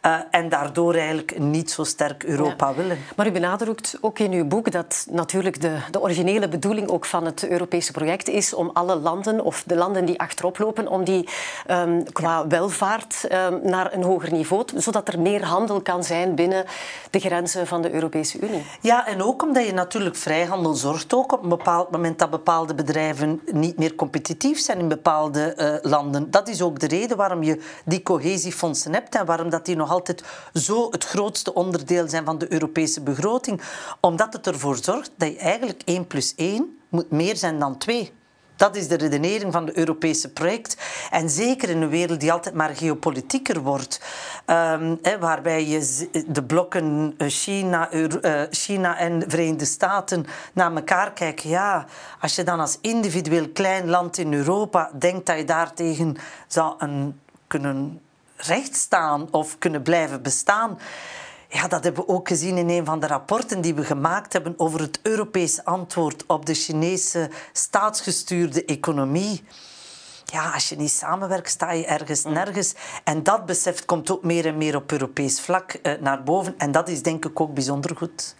Uh, 0.06 0.16
en 0.30 0.48
daardoor 0.48 0.94
eigenlijk 0.94 1.38
niet 1.38 1.70
zo 1.70 1.84
sterk 1.84 2.24
Europa 2.24 2.74
willen. 2.74 2.98
Maar 3.16 3.26
u 3.26 3.32
benadrukt 3.32 3.98
ook 4.00 4.18
in 4.18 4.32
uw 4.32 4.44
boek 4.44 4.70
dat 4.70 5.06
natuurlijk 5.10 5.60
de, 5.60 5.76
de 5.90 6.00
originele 6.00 6.48
bedoeling 6.48 6.88
ook 6.88 7.04
van 7.04 7.24
het 7.24 7.48
Europese 7.48 7.92
project 7.92 8.28
is 8.28 8.54
om 8.54 8.70
alle 8.72 8.96
landen, 8.96 9.44
of 9.44 9.62
de 9.66 9.74
landen 9.76 10.04
die 10.04 10.20
achterop 10.20 10.58
lopen, 10.58 10.88
om 10.88 11.04
die 11.04 11.28
um, 11.70 12.12
qua 12.12 12.46
welvaart 12.46 13.26
um, 13.32 13.60
naar 13.62 13.92
een 13.92 14.02
hoger 14.02 14.32
niveau, 14.32 14.64
zodat 14.74 15.08
er 15.08 15.20
meer 15.20 15.44
handel 15.44 15.80
kan 15.80 16.04
zijn 16.04 16.34
binnen 16.34 16.64
de 17.10 17.18
grenzen 17.18 17.66
van 17.66 17.82
de 17.82 17.92
Europese 17.92 18.38
Unie. 18.40 18.62
Ja, 18.80 19.06
en 19.06 19.22
ook 19.22 19.42
omdat 19.42 19.66
je 19.66 19.72
natuurlijk 19.72 20.16
vrijhandel 20.16 20.74
zorgt 20.74 21.14
ook 21.14 21.32
op 21.32 21.42
een 21.42 21.48
bepaald 21.48 21.90
moment 21.90 22.18
dat 22.18 22.30
bepaalde 22.30 22.74
bedrijven 22.74 23.40
niet 23.52 23.78
meer 23.78 23.94
competitief 23.94 24.58
zijn 24.60 24.78
in 24.78 24.88
bepaalde 24.88 25.54
uh, 25.56 25.90
landen. 25.90 26.30
Dat 26.30 26.48
is 26.48 26.62
ook 26.62 26.78
de 26.78 26.88
reden 26.88 27.16
waarom 27.16 27.42
je 27.42 27.62
die 27.84 28.02
cohesiefondsen 28.02 28.92
hebt 28.92 29.14
en 29.14 29.26
waarom 29.26 29.50
dat 29.50 29.64
die 29.64 29.76
nog 29.76 29.88
altijd 29.90 30.24
zo 30.54 30.90
het 30.90 31.04
grootste 31.04 31.54
onderdeel 31.54 32.08
zijn 32.08 32.24
van 32.24 32.38
de 32.38 32.52
Europese 32.52 33.00
begroting. 33.00 33.62
Omdat 34.00 34.32
het 34.32 34.46
ervoor 34.46 34.78
zorgt 34.82 35.10
dat 35.16 35.28
je 35.28 35.38
eigenlijk 35.38 35.82
1 35.84 36.06
plus 36.06 36.34
1 36.36 36.78
moet 36.88 37.10
meer 37.10 37.36
zijn 37.36 37.58
dan 37.58 37.78
2. 37.78 38.12
Dat 38.60 38.76
is 38.76 38.88
de 38.88 38.96
redenering 38.96 39.52
van 39.52 39.66
het 39.66 39.76
Europese 39.76 40.32
project. 40.32 40.76
En 41.10 41.30
zeker 41.30 41.68
in 41.68 41.82
een 41.82 41.88
wereld 41.88 42.20
die 42.20 42.32
altijd 42.32 42.54
maar 42.54 42.76
geopolitieker 42.76 43.60
wordt, 43.60 44.00
um, 44.46 44.98
waarbij 45.20 45.66
je 45.66 46.08
de 46.26 46.42
blokken 46.42 47.14
eh, 47.18 47.28
China, 47.28 47.92
uh, 47.92 48.42
China 48.50 48.98
en 48.98 49.24
Verenigde 49.26 49.64
Staten 49.64 50.26
naar 50.52 50.74
elkaar 50.74 51.12
kijken. 51.12 51.48
Ja, 51.48 51.86
als 52.20 52.34
je 52.34 52.42
dan 52.42 52.60
als 52.60 52.78
individueel 52.80 53.48
klein 53.48 53.88
land 53.88 54.18
in 54.18 54.34
Europa 54.34 54.90
denkt 54.98 55.26
dat 55.26 55.36
je 55.36 55.44
daartegen 55.44 56.16
zou 56.46 56.74
een, 56.78 57.20
kunnen 57.46 58.00
recht 58.46 58.76
staan 58.76 59.28
of 59.30 59.58
kunnen 59.58 59.82
blijven 59.82 60.22
bestaan. 60.22 60.78
Ja, 61.48 61.68
dat 61.68 61.84
hebben 61.84 62.04
we 62.04 62.12
ook 62.12 62.28
gezien 62.28 62.56
in 62.56 62.68
een 62.68 62.84
van 62.84 63.00
de 63.00 63.06
rapporten 63.06 63.60
die 63.60 63.74
we 63.74 63.84
gemaakt 63.84 64.32
hebben 64.32 64.54
over 64.56 64.80
het 64.80 65.00
Europese 65.02 65.64
antwoord 65.64 66.26
op 66.26 66.46
de 66.46 66.54
Chinese 66.54 67.30
staatsgestuurde 67.52 68.64
economie. 68.64 69.44
Ja, 70.24 70.50
als 70.50 70.68
je 70.68 70.76
niet 70.76 70.90
samenwerkt, 70.90 71.50
sta 71.50 71.72
je 71.72 71.86
ergens 71.86 72.24
nergens. 72.24 72.74
En 73.04 73.22
dat 73.22 73.46
besef 73.46 73.84
komt 73.84 74.10
ook 74.10 74.24
meer 74.24 74.46
en 74.46 74.56
meer 74.56 74.76
op 74.76 74.92
Europees 74.92 75.40
vlak 75.40 75.72
eh, 75.72 76.00
naar 76.00 76.22
boven. 76.22 76.54
En 76.58 76.72
dat 76.72 76.88
is 76.88 77.02
denk 77.02 77.24
ik 77.24 77.40
ook 77.40 77.54
bijzonder 77.54 77.96
goed. 77.96 78.34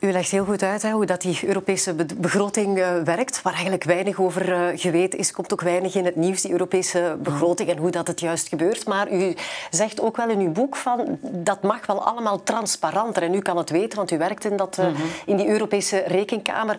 U 0.00 0.12
legt 0.12 0.30
heel 0.30 0.44
goed 0.44 0.62
uit 0.62 0.82
hè, 0.82 0.90
hoe 0.90 1.06
dat 1.06 1.20
die 1.20 1.38
Europese 1.46 1.94
begroting 2.16 2.78
uh, 2.78 3.02
werkt, 3.04 3.42
waar 3.42 3.52
eigenlijk 3.52 3.84
weinig 3.84 4.20
over 4.20 4.48
uh, 4.48 4.78
geweten 4.78 5.18
is. 5.18 5.32
komt 5.32 5.52
ook 5.52 5.60
weinig 5.60 5.94
in 5.94 6.04
het 6.04 6.16
nieuws, 6.16 6.40
die 6.40 6.50
Europese 6.50 7.16
begroting 7.22 7.68
en 7.68 7.76
hoe 7.76 7.90
dat 7.90 8.06
het 8.06 8.20
juist 8.20 8.48
gebeurt. 8.48 8.86
Maar 8.86 9.12
u 9.12 9.34
zegt 9.70 10.00
ook 10.00 10.16
wel 10.16 10.28
in 10.28 10.40
uw 10.40 10.52
boek 10.52 10.76
van 10.76 11.18
dat 11.20 11.62
mag 11.62 11.86
wel 11.86 12.04
allemaal 12.04 12.42
transparanter. 12.42 13.22
En 13.22 13.34
u 13.34 13.40
kan 13.40 13.56
het 13.56 13.70
weten, 13.70 13.98
want 13.98 14.10
u 14.10 14.18
werkt 14.18 14.44
in, 14.44 14.56
dat, 14.56 14.78
uh, 14.78 14.86
in 15.26 15.36
die 15.36 15.48
Europese 15.48 16.02
rekenkamer. 16.06 16.76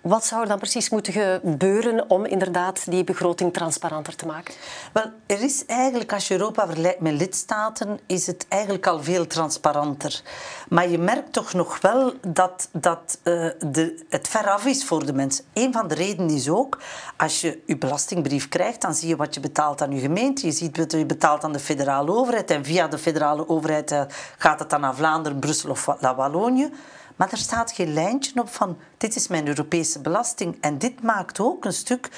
Wat 0.00 0.24
zou 0.24 0.42
er 0.42 0.48
dan 0.48 0.58
precies 0.58 0.90
moeten 0.90 1.12
gebeuren 1.12 2.10
om 2.10 2.24
inderdaad 2.24 2.90
die 2.90 3.04
begroting 3.04 3.52
transparanter 3.52 4.16
te 4.16 4.26
maken? 4.26 4.54
Wel, 4.92 5.04
er 5.26 5.42
is 5.42 5.66
eigenlijk, 5.66 6.12
als 6.12 6.28
je 6.28 6.34
Europa 6.34 6.66
vergelijkt 6.66 7.00
met 7.00 7.12
lidstaten, 7.12 8.00
is 8.06 8.26
het 8.26 8.46
eigenlijk 8.48 8.86
al 8.86 9.02
veel 9.02 9.26
transparanter. 9.26 10.22
Maar 10.68 10.88
je 10.88 10.98
merkt 10.98 11.32
toch 11.32 11.52
nog 11.52 11.80
wel 11.80 12.12
dat, 12.20 12.68
dat 12.72 13.18
uh, 13.24 13.48
de, 13.66 14.04
het 14.08 14.28
veraf 14.28 14.66
is 14.66 14.84
voor 14.84 15.06
de 15.06 15.12
mensen. 15.12 15.44
Een 15.52 15.72
van 15.72 15.88
de 15.88 15.94
redenen 15.94 16.34
is 16.34 16.48
ook, 16.48 16.78
als 17.16 17.40
je 17.40 17.62
je 17.66 17.76
belastingbrief 17.76 18.48
krijgt, 18.48 18.80
dan 18.80 18.94
zie 18.94 19.08
je 19.08 19.16
wat 19.16 19.34
je 19.34 19.40
betaalt 19.40 19.82
aan 19.82 19.92
je 19.92 20.00
gemeente. 20.00 20.46
Je 20.46 20.52
ziet 20.52 20.76
wat 20.76 20.92
je 20.92 21.06
betaalt 21.06 21.44
aan 21.44 21.52
de 21.52 21.58
federale 21.58 22.14
overheid. 22.14 22.50
En 22.50 22.64
via 22.64 22.88
de 22.88 22.98
federale 22.98 23.48
overheid 23.48 23.92
uh, 23.92 24.02
gaat 24.38 24.58
het 24.58 24.70
dan 24.70 24.80
naar 24.80 24.94
Vlaanderen, 24.94 25.38
Brussel 25.38 25.70
of 25.70 25.84
Wallonië. 26.00 26.70
Maar 27.20 27.32
er 27.32 27.38
staat 27.38 27.72
geen 27.72 27.92
lijntje 27.92 28.40
op 28.40 28.48
van 28.48 28.78
dit 28.96 29.16
is 29.16 29.28
mijn 29.28 29.48
Europese 29.48 30.00
belasting. 30.00 30.56
En 30.60 30.78
dit 30.78 31.02
maakt 31.02 31.40
ook 31.40 31.64
een 31.64 31.72
stuk 31.72 32.08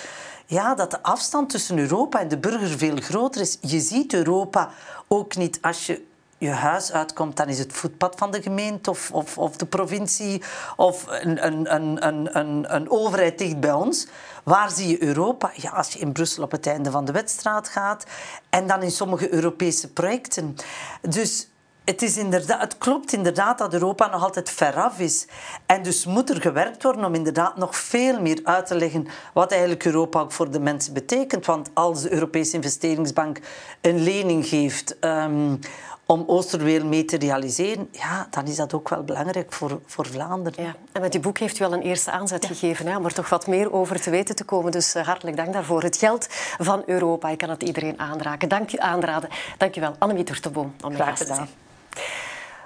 ja, 0.46 0.74
dat 0.74 0.90
de 0.90 1.02
afstand 1.02 1.50
tussen 1.50 1.78
Europa 1.78 2.20
en 2.20 2.28
de 2.28 2.38
burger 2.38 2.78
veel 2.78 2.96
groter 2.96 3.40
is. 3.40 3.58
Je 3.60 3.80
ziet 3.80 4.14
Europa 4.14 4.70
ook 5.08 5.36
niet 5.36 5.58
als 5.62 5.86
je 5.86 6.04
je 6.38 6.50
huis 6.50 6.92
uitkomt, 6.92 7.36
dan 7.36 7.48
is 7.48 7.58
het 7.58 7.72
voetpad 7.72 8.14
van 8.16 8.30
de 8.30 8.42
gemeente 8.42 8.90
of, 8.90 9.10
of, 9.12 9.38
of 9.38 9.56
de 9.56 9.66
provincie 9.66 10.42
of 10.76 11.04
een, 11.08 11.46
een, 11.46 11.74
een, 11.74 12.06
een, 12.38 12.74
een 12.74 12.90
overheid 12.90 13.38
dicht 13.38 13.60
bij 13.60 13.72
ons. 13.72 14.06
Waar 14.42 14.70
zie 14.70 14.88
je 14.88 15.02
Europa? 15.02 15.50
Ja, 15.54 15.70
als 15.70 15.92
je 15.92 15.98
in 15.98 16.12
Brussel 16.12 16.42
op 16.42 16.50
het 16.50 16.66
einde 16.66 16.90
van 16.90 17.04
de 17.04 17.12
wedstraat 17.12 17.68
gaat 17.68 18.04
en 18.50 18.66
dan 18.66 18.82
in 18.82 18.90
sommige 18.90 19.32
Europese 19.32 19.92
projecten. 19.92 20.56
Dus 21.00 21.46
het, 21.84 22.02
is 22.02 22.16
inderdaad, 22.16 22.60
het 22.60 22.78
klopt 22.78 23.12
inderdaad 23.12 23.58
dat 23.58 23.72
Europa 23.72 24.06
nog 24.06 24.22
altijd 24.22 24.50
veraf 24.50 24.98
is. 24.98 25.26
En 25.66 25.82
dus 25.82 26.06
moet 26.06 26.30
er 26.30 26.40
gewerkt 26.40 26.82
worden 26.82 27.04
om 27.04 27.14
inderdaad 27.14 27.56
nog 27.56 27.76
veel 27.76 28.20
meer 28.20 28.40
uit 28.44 28.66
te 28.66 28.74
leggen 28.74 29.06
wat 29.32 29.50
eigenlijk 29.50 29.84
Europa 29.84 30.20
ook 30.20 30.32
voor 30.32 30.50
de 30.50 30.60
mensen 30.60 30.92
betekent. 30.92 31.46
Want 31.46 31.70
als 31.74 32.02
de 32.02 32.12
Europese 32.12 32.54
Investeringsbank 32.54 33.40
een 33.80 34.02
lening 34.02 34.46
geeft 34.46 34.96
um, 35.00 35.58
om 36.06 36.24
Oosterweel 36.26 36.84
mee 36.84 37.04
te 37.04 37.16
realiseren, 37.16 37.88
ja, 37.90 38.26
dan 38.30 38.46
is 38.46 38.56
dat 38.56 38.74
ook 38.74 38.88
wel 38.88 39.02
belangrijk 39.02 39.52
voor, 39.52 39.80
voor 39.86 40.06
Vlaanderen. 40.06 40.64
Ja. 40.64 40.74
En 40.92 41.00
met 41.00 41.12
je 41.12 41.20
boek 41.20 41.38
heeft 41.38 41.58
u 41.58 41.64
al 41.64 41.72
een 41.72 41.82
eerste 41.82 42.10
aanzet 42.10 42.46
gegeven 42.46 42.86
hè, 42.86 42.96
om 42.96 43.04
er 43.04 43.14
toch 43.14 43.28
wat 43.28 43.46
meer 43.46 43.72
over 43.72 44.00
te 44.00 44.10
weten 44.10 44.36
te 44.36 44.44
komen. 44.44 44.72
Dus 44.72 44.96
uh, 44.96 45.06
hartelijk 45.06 45.36
dank 45.36 45.52
daarvoor. 45.52 45.82
Het 45.82 45.96
geld 45.96 46.26
van 46.58 46.82
Europa, 46.86 47.28
ik 47.28 47.38
kan 47.38 47.50
het 47.50 47.62
iedereen 47.62 47.98
aanraken. 47.98 48.48
Dank 48.48 48.72
u, 48.72 48.78
aanraden. 48.78 49.28
Dank 49.58 49.76
u 49.76 49.80
wel, 49.80 49.94
Annemie 49.98 50.24
Turteboom, 50.24 50.74
om 50.84 50.92
mijn 50.92 51.04
gast 51.04 51.26
te 51.26 51.34
zijn. 51.34 51.48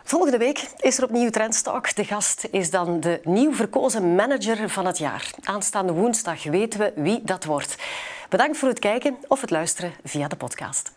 Volgende 0.05 0.39
week 0.39 0.69
is 0.77 0.99
er 0.99 1.05
opnieuw 1.05 1.31
Trendstalk. 1.31 1.95
De 1.95 2.05
gast 2.05 2.49
is 2.51 2.71
dan 2.71 3.01
de 3.01 3.21
nieuw 3.25 3.55
verkozen 3.55 4.15
manager 4.15 4.69
van 4.69 4.87
het 4.87 4.99
jaar. 4.99 5.31
Aanstaande 5.45 5.93
woensdag 5.93 6.45
weten 6.45 6.81
we 6.81 6.93
wie 6.95 7.21
dat 7.25 7.45
wordt. 7.45 7.77
Bedankt 8.29 8.59
voor 8.59 8.69
het 8.69 8.79
kijken 8.79 9.17
of 9.29 9.41
het 9.41 9.51
luisteren 9.51 9.93
via 10.05 10.29
de 10.29 10.37
podcast. 10.37 10.93